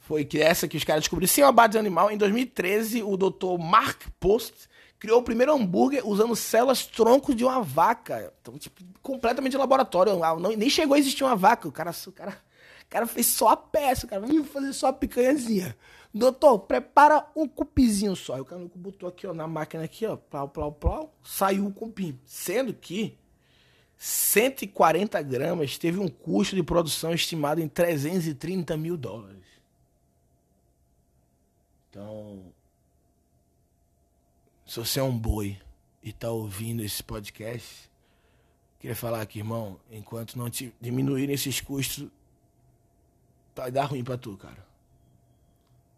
[0.00, 2.10] foi que essa que os caras descobriram sem o abate de animal.
[2.10, 3.58] Em 2013, o Dr.
[3.60, 4.68] Mark Post
[4.98, 8.32] criou o primeiro hambúrguer usando células troncos de uma vaca.
[8.40, 10.16] Então, tipo, completamente laboratório.
[10.16, 11.68] Não, nem chegou a existir uma vaca.
[11.68, 12.36] O cara, o cara,
[12.88, 14.06] o cara fez só a peça.
[14.06, 15.76] O cara vai fazer só a picanhazinha.
[16.12, 18.34] Doutor, prepara um cupizinho só.
[18.34, 21.72] Aí o cara botou aqui, ó, na máquina aqui, ó, plau, plau, plau, saiu o
[21.72, 22.18] cupim.
[22.24, 23.18] Sendo que
[23.98, 29.44] 140 gramas teve um custo de produção estimado em 330 mil dólares.
[31.90, 32.42] Então,
[34.66, 35.58] se você é um boi
[36.02, 37.90] e tá ouvindo esse podcast,
[38.78, 42.08] queria falar aqui, irmão, enquanto não te diminuírem esses custos,
[43.62, 44.66] vai dar ruim pra tu, cara.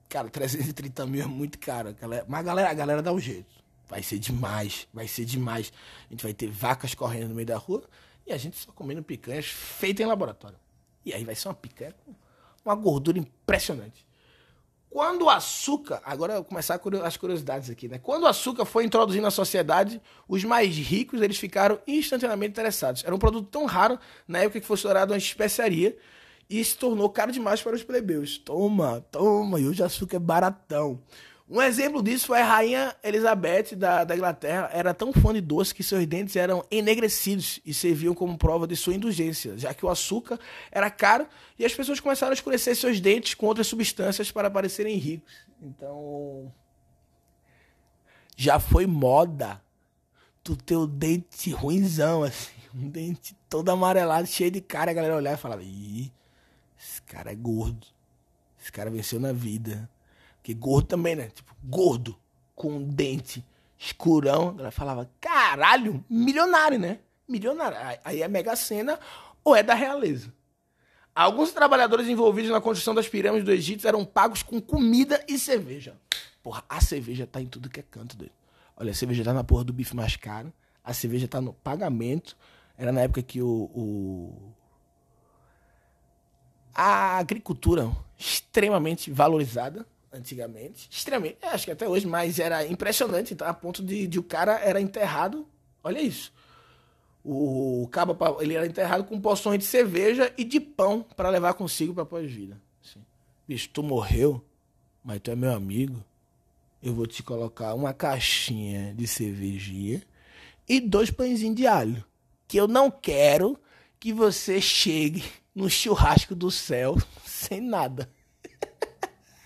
[0.08, 1.94] Cara, 330 mil é muito caro.
[2.26, 3.60] Mas a galera, a galera dá um jeito.
[3.88, 5.72] Vai ser demais, vai ser demais.
[6.08, 7.82] A gente vai ter vacas correndo no meio da rua
[8.26, 10.58] e a gente só comendo picanhas feitas em laboratório.
[11.04, 12.14] E aí vai ser uma picanha com
[12.64, 14.06] uma gordura impressionante.
[14.88, 17.98] Quando o açúcar, agora eu começar as curiosidades aqui, né?
[17.98, 23.04] Quando o açúcar foi introduzido na sociedade, os mais ricos eles ficaram instantaneamente interessados.
[23.04, 25.96] Era um produto tão raro na época que foi estourado uma especiaria
[26.50, 28.36] e se tornou caro demais para os plebeus.
[28.36, 31.00] Toma, toma, e o açúcar é baratão.
[31.48, 34.70] Um exemplo disso foi a rainha Elizabeth da, da Inglaterra.
[34.72, 38.76] Era tão fã de doce que seus dentes eram enegrecidos e serviam como prova de
[38.76, 40.38] sua indulgência, já que o açúcar
[40.70, 41.26] era caro
[41.58, 45.32] e as pessoas começaram a escurecer seus dentes com outras substâncias para parecerem ricos.
[45.60, 46.52] Então.
[48.36, 49.60] Já foi moda
[50.42, 52.60] tu ter o dente ruimzão, assim.
[52.72, 54.92] Um dente todo amarelado, cheio de cara.
[54.92, 56.12] A galera olhar e falava: Ih,
[56.80, 57.86] esse cara é gordo.
[58.60, 59.88] Esse cara venceu na vida.
[60.42, 61.28] Que gordo também, né?
[61.28, 62.18] Tipo, gordo,
[62.54, 63.44] com um dente
[63.78, 64.56] escurão.
[64.58, 67.00] Ela falava, caralho, milionário, né?
[67.28, 67.76] Milionário.
[68.02, 68.98] Aí é Mega Sena
[69.44, 70.32] ou é da realeza.
[71.14, 75.94] Alguns trabalhadores envolvidos na construção das pirâmides do Egito eram pagos com comida e cerveja.
[76.42, 78.32] Porra, a cerveja tá em tudo que é canto dele.
[78.76, 80.50] Olha, a cerveja tá na porra do bife mais caro.
[80.82, 82.36] A cerveja tá no pagamento.
[82.78, 84.54] Era na época que o, o...
[86.74, 90.88] a agricultura extremamente valorizada antigamente.
[90.90, 91.38] Extremamente.
[91.42, 93.48] Acho que até hoje, mas era impressionante, tá?
[93.48, 95.46] A ponto de, de o cara era enterrado.
[95.82, 96.32] Olha isso.
[97.24, 101.94] O, cabo ele era enterrado com poções de cerveja e de pão para levar consigo
[101.94, 102.60] para pós-vida.
[102.82, 103.00] Assim.
[103.46, 104.42] Bicho, tu morreu,
[105.04, 106.02] mas tu é meu amigo.
[106.82, 110.02] Eu vou te colocar uma caixinha de cervejinha
[110.66, 112.02] e dois pãezinhos de alho.
[112.48, 113.58] Que eu não quero
[114.00, 115.22] que você chegue
[115.54, 118.10] no churrasco do céu sem nada.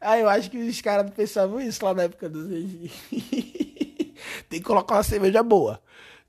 [0.00, 2.48] Ah, eu acho que os caras pensavam isso lá na época dos
[4.48, 5.82] Tem que colocar uma cerveja boa.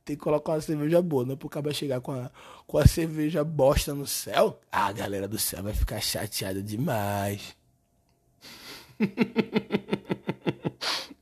[0.04, 2.32] Tem que colocar uma cerveja boa, não é pro chegar com a,
[2.65, 4.60] com a cerveja bosta no céu.
[4.71, 7.56] Ah, a galera do céu vai ficar chateada demais.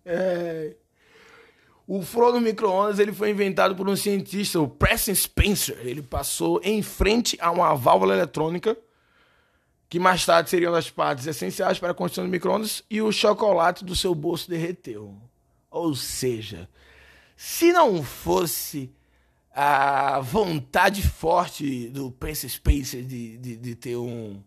[0.05, 0.73] é.
[1.87, 5.79] O forno micro-ondas ele foi inventado por um cientista, o Preston Spencer.
[5.83, 8.77] Ele passou em frente a uma válvula eletrônica
[9.89, 13.85] que mais tarde seriam as partes essenciais para a construção do microondas, e o chocolate
[13.85, 15.15] do seu bolso derreteu.
[15.71, 16.69] Ou seja,
[17.35, 18.91] se não fosse
[19.53, 24.41] a vontade forte do Prince Spencer de, de, de ter um,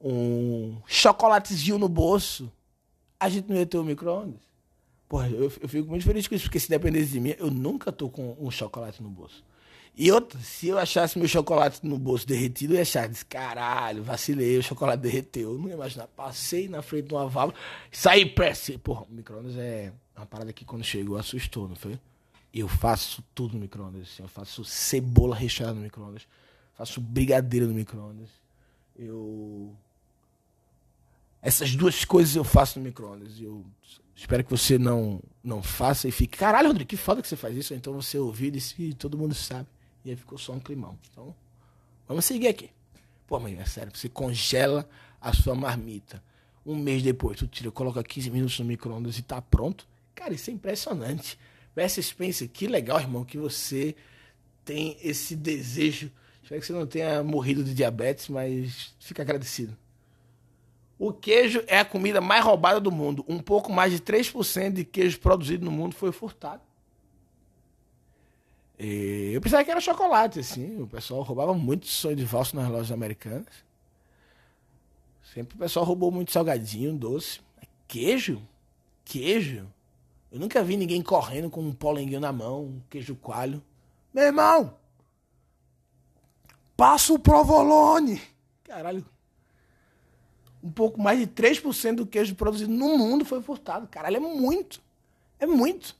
[0.00, 2.50] um chocolatezinho no bolso,
[3.20, 4.40] a gente não ia ter o micro-ondas.
[5.08, 7.92] Porra, eu, eu fico muito feliz com isso, porque se dependesse de mim, eu nunca
[7.92, 9.44] tô com um chocolate no bolso.
[9.98, 14.02] E outra, se eu achasse meu chocolate no bolso derretido, eu ia achar, disse, caralho,
[14.02, 15.52] vacilei, o chocolate derreteu.
[15.52, 16.06] Eu não ia imaginar.
[16.08, 17.58] Passei na frente de uma válvula,
[17.90, 18.78] saí pressa.
[18.78, 21.98] Porra, o micro-ondas é uma parada que quando chegou assustou, não foi?
[22.52, 24.02] Eu faço tudo no micro-ondas.
[24.02, 26.26] Assim, eu faço cebola recheada no micro-ondas.
[26.74, 28.28] Faço brigadeiro no micro-ondas.
[28.98, 29.74] Eu.
[31.40, 33.40] Essas duas coisas eu faço no micro-ondas.
[33.40, 33.64] Eu
[34.16, 36.38] espero que você não, não faça e fique.
[36.38, 37.74] Caralho, Rodrigo, que foda que você faz isso.
[37.74, 39.68] Então você ouvir e disse, todo mundo sabe.
[40.04, 40.98] E aí ficou só um climão.
[41.10, 41.34] Então,
[42.08, 42.70] vamos seguir aqui.
[43.26, 44.88] Pô, mas é sério, você congela
[45.20, 46.22] a sua marmita.
[46.64, 49.86] Um mês depois, tu tira, coloca 15 minutos no micro-ondas e tá pronto.
[50.14, 51.38] Cara, isso é impressionante.
[51.74, 53.94] Versus Spencer, que legal, irmão, que você
[54.64, 56.10] tem esse desejo.
[56.42, 59.76] Espero que você não tenha morrido de diabetes, mas fica agradecido.
[60.98, 63.24] O queijo é a comida mais roubada do mundo.
[63.28, 66.62] Um pouco mais de 3% de queijo produzido no mundo foi furtado.
[68.78, 70.80] E eu pensava que era chocolate, assim.
[70.80, 73.64] O pessoal roubava muito sonho de valsa nas lojas americanas.
[75.34, 77.40] Sempre o pessoal roubou muito salgadinho, doce.
[77.86, 78.42] Queijo?
[79.04, 79.66] Queijo?
[80.30, 83.62] Eu nunca vi ninguém correndo com um polenguinho na mão, um queijo coalho.
[84.12, 84.74] Meu irmão!
[86.76, 88.20] Passa o provolone!
[88.64, 89.04] Caralho.
[90.66, 93.86] Um pouco mais de 3% do queijo produzido no mundo foi furtado.
[93.86, 94.82] Caralho, é muito.
[95.38, 95.94] É muito.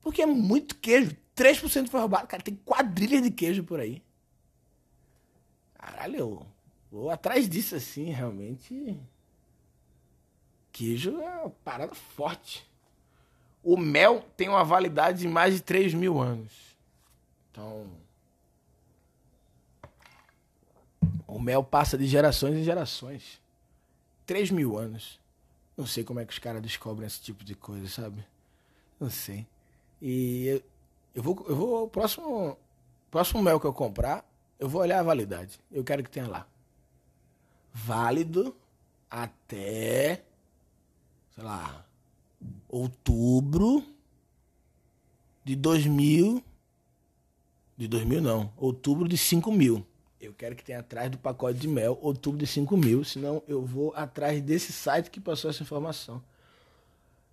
[0.00, 1.16] Porque é muito queijo.
[1.34, 2.28] 3% foi roubado.
[2.28, 4.00] Cara, tem quadrilhas de queijo por aí.
[5.74, 6.46] Caralho, eu
[6.88, 8.96] vou atrás disso assim, realmente.
[10.70, 12.64] Queijo é uma parada forte.
[13.60, 16.52] O mel tem uma validade de mais de 3 mil anos.
[17.50, 17.88] Então.
[21.26, 23.41] O mel passa de gerações em gerações.
[24.32, 25.20] 3 mil anos.
[25.76, 28.24] Não sei como é que os caras descobrem esse tipo de coisa, sabe?
[28.98, 29.46] Não sei.
[30.00, 30.62] E
[31.14, 32.56] eu vou, eu vou, próximo,
[33.10, 34.26] próximo mel que eu comprar,
[34.58, 35.60] eu vou olhar a validade.
[35.70, 36.46] Eu quero que tenha lá.
[37.74, 38.56] Válido
[39.10, 40.24] até,
[41.34, 41.84] sei lá,
[42.70, 43.84] outubro
[45.44, 46.42] de 2000.
[47.76, 49.86] De 2000 não, outubro de 5 mil.
[50.22, 53.60] Eu quero que tenha atrás do pacote de mel, outubro de 5 mil, senão eu
[53.66, 56.22] vou atrás desse site que passou essa informação.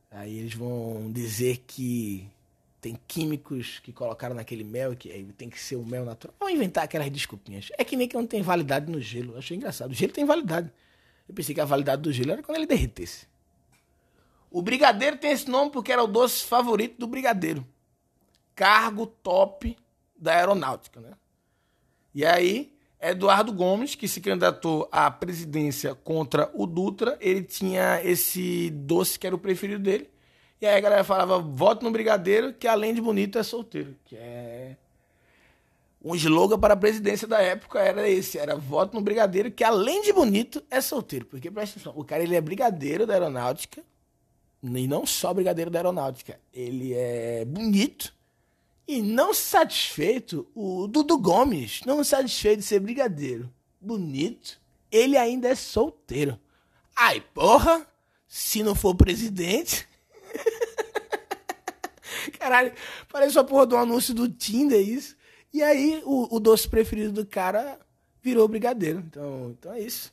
[0.10, 2.28] Aí eles vão dizer que
[2.82, 6.36] tem químicos que colocaram naquele mel que tem que ser o mel natural.
[6.39, 7.69] Vão inventar aquelas desculpinhas.
[7.78, 9.38] É que nem que não tem validade no gelo.
[9.38, 9.91] Achei engraçado.
[9.91, 10.71] O gelo tem validade.
[11.28, 13.28] Eu pensei que a validade do gelo era quando ele derretesse.
[14.49, 17.63] O brigadeiro tem esse nome porque era o doce favorito do brigadeiro.
[18.56, 19.78] Cargo top
[20.17, 21.12] da aeronáutica, né?
[22.15, 28.69] E aí, Eduardo Gomes, que se candidatou à presidência contra o Dutra, ele tinha esse
[28.71, 30.09] doce que era o preferido dele.
[30.62, 33.95] E aí a galera falava, voto no Brigadeiro, que além de bonito é solteiro.
[34.03, 34.75] Que é.
[36.03, 40.01] Um slogan para a presidência da época era esse: era voto no Brigadeiro, que além
[40.01, 41.25] de bonito é solteiro.
[41.25, 43.81] Porque, presta atenção, o cara ele é brigadeiro da aeronáutica.
[44.62, 46.39] E não só brigadeiro da aeronáutica.
[46.53, 48.13] Ele é bonito.
[48.89, 53.47] E não satisfeito, o Dudu Gomes, não satisfeito de ser brigadeiro,
[53.80, 54.60] bonito,
[54.91, 56.39] ele ainda é solteiro.
[56.95, 57.86] Ai, porra,
[58.28, 59.88] se não for presidente,
[62.39, 62.73] Caralho,
[63.12, 65.15] parece uma porra de um anúncio do Tinder, isso.
[65.54, 67.80] E aí, o, o doce preferido do cara
[68.23, 69.04] virou brigadeiro.
[69.08, 70.12] Então, então é isso.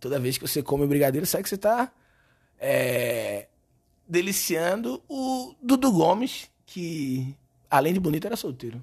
[0.00, 1.92] Toda vez que você come brigadeiro, sabe que você tá
[2.58, 3.48] é,
[4.08, 7.36] deliciando o Dudu Gomes, que
[7.76, 8.82] além de bonito era solteiro.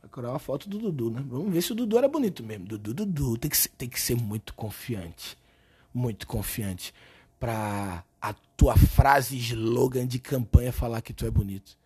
[0.00, 1.24] Procurar uma foto do Dudu, né?
[1.28, 2.66] Vamos ver se o Dudu era bonito mesmo.
[2.66, 3.38] Dudu, Dudu.
[3.38, 5.38] Tem que ser, tem que ser muito confiante.
[5.94, 6.92] Muito confiante.
[7.38, 11.76] Pra a tua frase slogan de campanha falar que tu é bonito.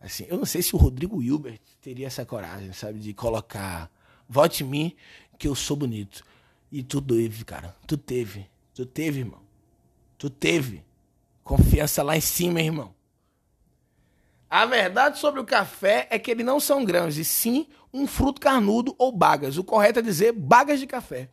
[0.00, 3.90] Assim, eu não sei se o Rodrigo Hilbert teria essa coragem, sabe, de colocar
[4.28, 4.96] vote em mim
[5.38, 6.24] que eu sou bonito.
[6.72, 7.74] E tu teve, cara.
[7.86, 8.46] Tu teve.
[8.74, 9.40] Tu teve, irmão.
[10.16, 10.82] Tu teve.
[11.42, 12.93] Confiança lá em cima, irmão.
[14.54, 18.40] A verdade sobre o café é que eles não são grãos, e sim um fruto
[18.40, 19.58] carnudo ou bagas.
[19.58, 21.28] O correto é dizer bagas de café,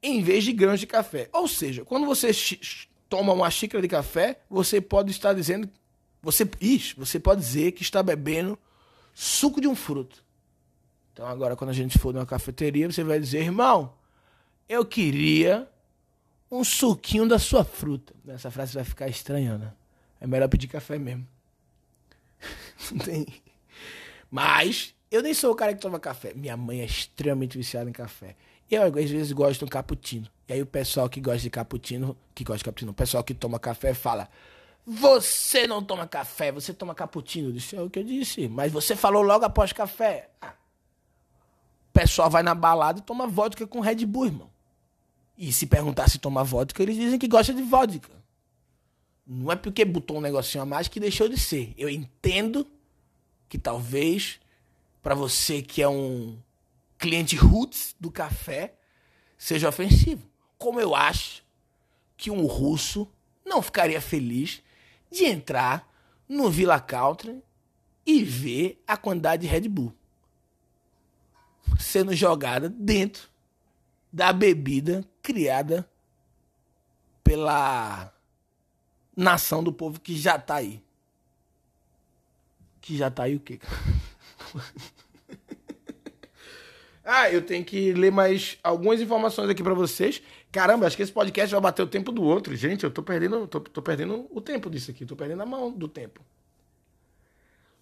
[0.00, 1.28] em vez de grãos de café.
[1.32, 2.30] Ou seja, quando você
[3.08, 5.68] toma uma xícara de café, você pode estar dizendo.
[6.22, 8.56] Você, isso, você pode dizer que está bebendo
[9.12, 10.24] suco de um fruto.
[11.12, 13.94] Então agora, quando a gente for numa cafeteria, você vai dizer, irmão,
[14.68, 15.68] eu queria
[16.48, 18.14] um suquinho da sua fruta.
[18.28, 19.72] Essa frase vai ficar estranha, né?
[20.20, 21.26] É melhor pedir café mesmo.
[23.04, 23.26] Tem.
[24.30, 26.32] Mas Eu nem sou o cara que toma café.
[26.34, 28.36] Minha mãe é extremamente viciada em café.
[28.70, 30.28] Eu, às vezes, gosto de um cappuccino.
[30.48, 33.34] E aí o pessoal que gosta de cappuccino, que gosta de cappuccino, o pessoal que
[33.34, 34.28] toma café fala:
[34.86, 37.48] Você não toma café, você toma cappuccino.
[37.48, 40.30] Eu disse: É o que eu disse, mas você falou logo após café.
[40.40, 40.54] Ah.
[41.88, 44.50] O pessoal vai na balada e toma vodka com Red Bull, irmão.
[45.36, 48.10] E se perguntar se toma vodka, eles dizem que gosta de vodka.
[49.26, 51.74] Não é porque botou um negocinho a mais que deixou de ser.
[51.76, 52.66] Eu entendo
[53.50, 54.40] que talvez
[55.02, 56.38] para você que é um
[56.96, 58.76] cliente roots do café
[59.36, 60.30] seja ofensivo.
[60.56, 61.42] Como eu acho
[62.16, 63.10] que um russo
[63.44, 64.62] não ficaria feliz
[65.10, 65.86] de entrar
[66.28, 67.42] no Villa Country
[68.06, 69.92] e ver a quantidade de Red Bull
[71.78, 73.28] sendo jogada dentro
[74.12, 75.90] da bebida criada
[77.24, 78.12] pela
[79.16, 80.82] nação do povo que já tá aí.
[82.90, 83.60] Que já tá aí o quê?
[87.04, 90.20] ah, eu tenho que ler mais algumas informações aqui para vocês.
[90.50, 92.56] Caramba, acho que esse podcast vai bater o tempo do outro.
[92.56, 95.06] Gente, eu tô perdendo, tô, tô perdendo o tempo disso aqui.
[95.06, 96.20] Tô perdendo a mão do tempo.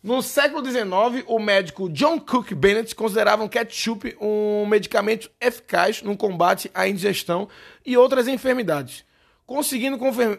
[0.03, 6.19] No século XIX, o médico John Cook Bennett considerava o ketchup um medicamento eficaz no
[6.19, 7.49] combate à indigestão
[7.83, 9.07] e outras enfermidades,
[9.47, 9.99] conseguindo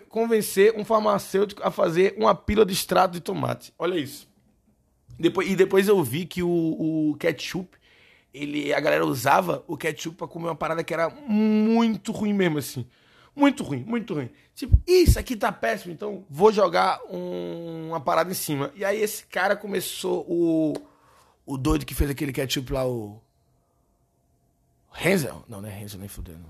[0.10, 3.74] convencer um farmacêutico a fazer uma pílula de extrato de tomate.
[3.80, 4.29] Olha isso.
[5.20, 7.78] Depois, e depois eu vi que o, o ketchup,
[8.34, 12.58] ele, a galera usava o ketchup para comer uma parada que era muito ruim mesmo,
[12.58, 12.88] assim.
[13.36, 14.30] Muito ruim, muito ruim.
[14.56, 18.72] Tipo, isso aqui tá péssimo, então vou jogar um, uma parada em cima.
[18.76, 20.74] E aí esse cara começou, o,
[21.46, 23.22] o doido que fez aquele ketchup lá, o.
[24.92, 25.44] Renzel?
[25.48, 26.46] Não, não é Renzel nem fudendo.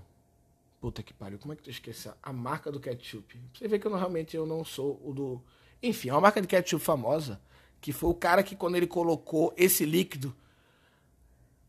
[0.80, 3.36] Puta que pariu, como é que tu esquece a marca do ketchup?
[3.36, 5.42] Pra você ver que eu normalmente eu não sou o do.
[5.84, 7.40] Enfim, é uma marca de ketchup famosa,
[7.82, 10.36] que foi o cara que quando ele colocou esse líquido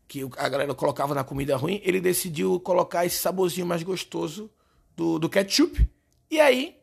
[0.07, 4.51] que a galera colocava na comida ruim, ele decidiu colocar esse saborzinho mais gostoso
[4.95, 5.89] do, do ketchup.
[6.29, 6.77] E aí,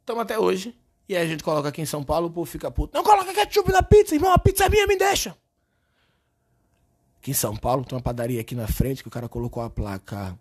[0.00, 0.76] estamos até hoje.
[1.08, 2.96] E aí a gente coloca aqui em São Paulo, o povo fica puto.
[2.96, 5.36] Não coloca ketchup na pizza, irmão, a pizza é minha, me deixa.
[7.20, 9.70] Aqui em São Paulo tem uma padaria aqui na frente que o cara colocou a
[9.70, 10.38] placa.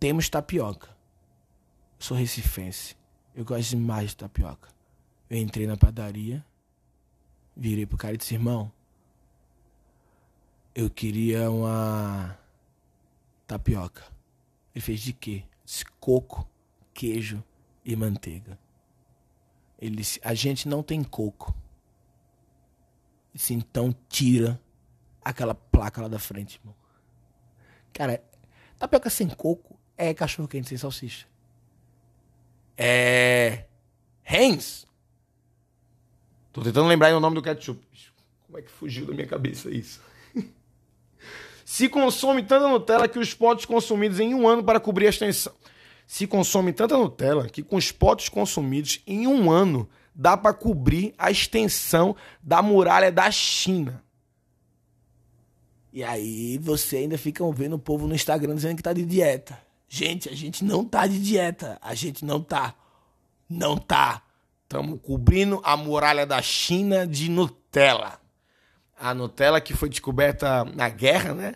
[0.00, 0.88] Temos tapioca.
[0.88, 2.96] Eu sou recifense.
[3.34, 4.68] Eu gosto demais de tapioca.
[5.30, 6.44] Eu entrei na padaria,
[7.56, 8.72] virei pro cara e disse, irmão,
[10.74, 12.38] eu queria uma
[13.46, 14.04] tapioca.
[14.74, 15.44] Ele fez de quê?
[15.64, 16.48] Disse, coco
[16.94, 17.42] queijo
[17.84, 18.58] e manteiga.
[19.78, 21.54] Ele disse: A gente não tem coco.
[23.34, 24.60] Disse, então tira
[25.24, 26.74] aquela placa lá da frente, irmão.
[27.92, 28.22] Cara,
[28.78, 31.26] tapioca sem coco é cachorro quente sem salsicha.
[32.76, 33.66] É.
[34.24, 34.86] Heinz.
[36.52, 37.80] Tô tentando lembrar o nome do ketchup.
[38.46, 40.00] Como é que fugiu da minha cabeça isso?
[41.64, 45.54] Se consome tanta Nutella que os potes consumidos em um ano para cobrir a extensão
[46.12, 51.14] se consome tanta Nutella que com os potes consumidos em um ano dá para cobrir
[51.16, 54.04] a extensão da muralha da China.
[55.90, 59.58] E aí você ainda fica vendo o povo no Instagram dizendo que tá de dieta.
[59.88, 61.78] Gente, a gente não tá de dieta.
[61.80, 62.74] A gente não tá.
[63.48, 64.22] Não tá.
[64.72, 68.18] Estamos cobrindo a muralha da China de Nutella.
[68.98, 71.54] A Nutella que foi descoberta na guerra, né?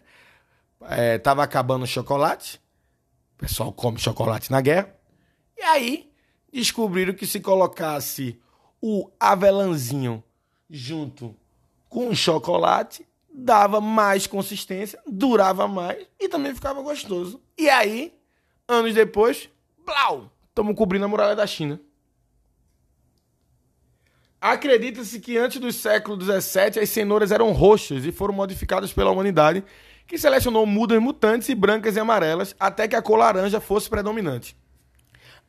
[0.83, 2.61] É, tava acabando o chocolate.
[3.35, 4.95] O pessoal come chocolate na guerra.
[5.57, 6.13] E aí
[6.53, 8.39] descobriram que se colocasse
[8.83, 10.23] o avelãzinho
[10.69, 11.35] junto
[11.89, 17.41] com o chocolate, dava mais consistência, durava mais e também ficava gostoso.
[17.57, 18.13] E aí,
[18.69, 19.49] anos depois,
[19.87, 21.81] blau, estamos cobrindo a muralha da China.
[24.41, 29.65] Acredita-se que antes do século XVII as cenouras eram roxas e foram modificadas pela humanidade
[30.07, 34.57] que selecionou mudas mutantes e brancas e amarelas até que a cor laranja fosse predominante.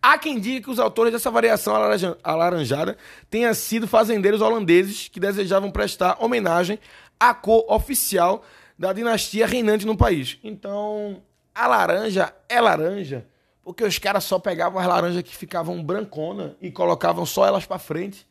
[0.01, 1.75] Há quem diga que os autores dessa variação
[2.23, 2.97] alaranjada
[3.29, 6.79] tenham sido fazendeiros holandeses que desejavam prestar homenagem
[7.19, 8.43] à cor oficial
[8.77, 10.37] da dinastia reinante no país.
[10.43, 11.21] Então,
[11.53, 13.25] a laranja é laranja
[13.63, 17.77] porque os caras só pegavam as laranjas que ficavam brancona e colocavam só elas para
[17.77, 18.26] frente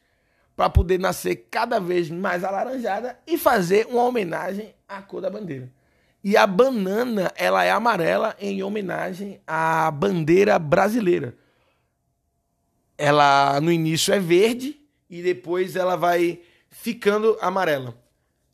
[0.56, 5.70] para poder nascer cada vez mais alaranjada e fazer uma homenagem à cor da bandeira.
[6.24, 11.36] E a banana, ela é amarela em homenagem à bandeira brasileira.
[12.96, 14.80] Ela no início é verde
[15.10, 16.40] e depois ela vai
[16.70, 17.94] ficando amarela.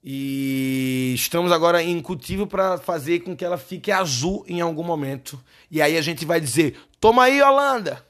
[0.04, 5.42] E estamos agora em cultivo para fazer com que ela fique azul em algum momento.
[5.70, 8.04] E aí a gente vai dizer: "Toma aí, Holanda".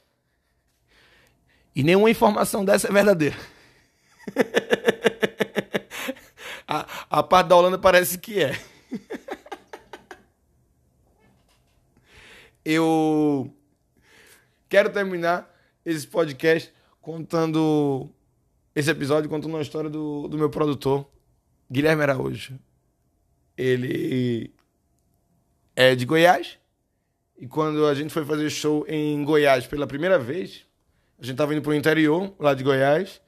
[1.75, 3.52] E nenhuma informação dessa é verdadeira.
[6.67, 8.59] a, A parte da Holanda parece que é.
[12.65, 13.53] Eu
[14.67, 15.47] quero terminar
[15.85, 18.09] esse podcast contando.
[18.73, 21.07] Esse episódio contando uma história do, do meu produtor,
[21.71, 22.57] Guilherme Araújo.
[23.55, 24.51] Ele
[25.75, 26.57] é de Goiás.
[27.37, 30.65] E quando a gente foi fazer show em Goiás pela primeira vez,
[31.19, 33.21] a gente tava indo pro interior, lá de Goiás.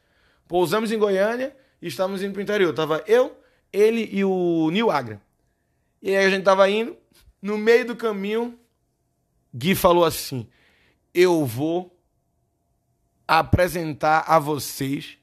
[0.48, 2.74] Pousamos em Goiânia e estávamos indo pro interior.
[2.74, 3.38] Tava eu,
[3.72, 5.22] ele e o Nil Agra.
[6.02, 6.96] E aí a gente tava indo,
[7.42, 8.58] no meio do caminho,
[9.54, 10.48] Gui falou assim:
[11.14, 11.96] Eu vou
[13.28, 15.18] apresentar a vocês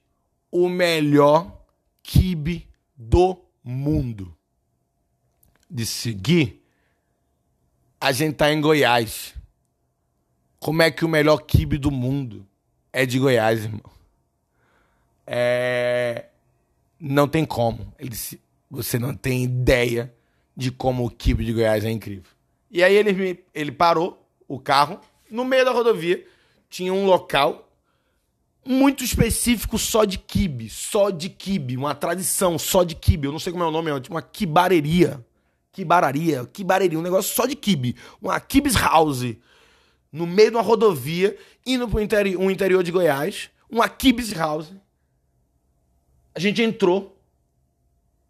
[0.51, 1.65] o melhor
[2.03, 4.37] kibe do mundo.
[5.71, 6.63] Disse, Gui,
[8.01, 9.35] a gente tá em Goiás.
[10.59, 12.47] Como é que o melhor kibe do mundo
[12.93, 13.83] é de Goiás, irmão?
[15.35, 16.27] É...
[17.01, 17.95] Não tem como.
[17.99, 18.39] Ele disse,
[18.71, 20.15] você não tem ideia
[20.55, 22.31] de como o kibe de Goiás é incrível.
[22.71, 26.23] E aí ele, me, ele parou o carro no meio da rodovia.
[26.69, 27.67] Tinha um local
[28.65, 33.27] muito específico só de kibe, só de kibe, uma tradição só de kibe.
[33.27, 35.25] Eu não sei como é o nome, é uma kibareria.
[35.73, 37.97] Kibararia, kibareria, um negócio só de kibe.
[38.21, 39.35] Uma kibs house
[40.13, 44.71] no meio de uma rodovia, indo para interi um interior de Goiás, uma kibs house.
[46.35, 47.19] A gente entrou.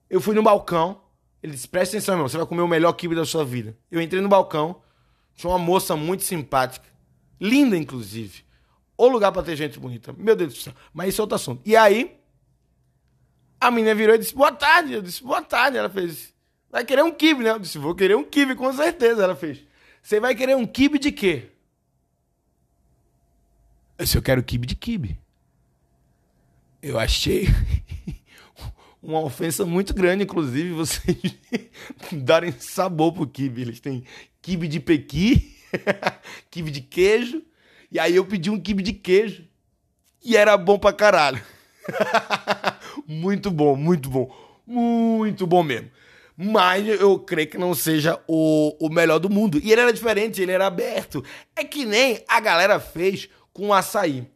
[0.08, 1.00] Eu fui no balcão.
[1.42, 3.76] Ele disse: Presta atenção, irmão, você vai comer o melhor kibe da sua vida.
[3.90, 4.82] Eu entrei no balcão.
[5.34, 6.86] Tinha uma moça muito simpática,
[7.40, 8.44] linda, inclusive
[8.96, 10.12] o lugar para ter gente bonita.
[10.12, 10.72] Meu Deus do céu.
[10.92, 11.62] Mas isso é outro assunto.
[11.64, 12.16] E aí,
[13.60, 14.92] a menina virou e disse, boa tarde.
[14.92, 15.76] Eu disse, boa tarde.
[15.76, 16.32] Ela fez,
[16.70, 17.50] vai querer um kibe, né?
[17.50, 19.24] Eu disse, vou querer um kibe, com certeza.
[19.24, 19.60] Ela fez,
[20.02, 21.50] você vai querer um kibe de quê?
[23.98, 25.18] Eu disse, eu quero kibe de kibe.
[26.82, 27.46] Eu achei
[29.00, 31.16] uma ofensa muito grande, inclusive, vocês
[32.10, 33.62] darem sabor pro kibe.
[33.62, 34.02] Eles têm
[34.42, 35.56] kibe de pequi,
[36.50, 37.40] kibe de queijo,
[37.88, 39.44] e aí eu pedi um quibe de queijo.
[40.24, 41.40] E era bom pra caralho.
[43.06, 44.34] muito bom, muito bom.
[44.66, 45.90] Muito bom mesmo.
[46.36, 49.60] Mas eu creio que não seja o, o melhor do mundo.
[49.62, 51.24] E ele era diferente, ele era aberto.
[51.54, 54.26] É que nem a galera fez com o açaí.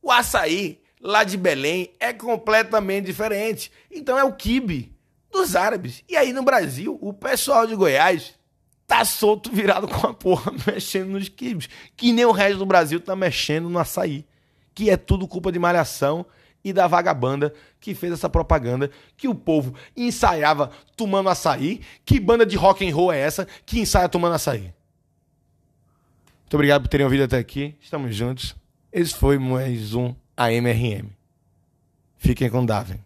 [0.00, 3.70] O açaí lá de Belém é completamente diferente.
[3.90, 4.96] Então é o quibe
[5.30, 6.02] dos árabes.
[6.08, 8.34] E aí no Brasil, o pessoal de Goiás
[8.86, 11.68] tá solto virado com a porra, mexendo nos quibes.
[11.94, 14.24] Que nem o resto do Brasil tá mexendo no açaí.
[14.74, 16.24] Que é tudo culpa de malhação
[16.64, 21.82] e da vagabanda que fez essa propaganda que o povo ensaiava tomando açaí.
[22.06, 24.72] Que banda de rock and roll é essa que ensaia tomando açaí?
[26.40, 27.76] Muito obrigado por terem ouvido até aqui.
[27.80, 28.56] Estamos juntos.
[28.90, 31.10] Esse foi mais um AMRM.
[32.16, 33.03] Fiquem com Daven.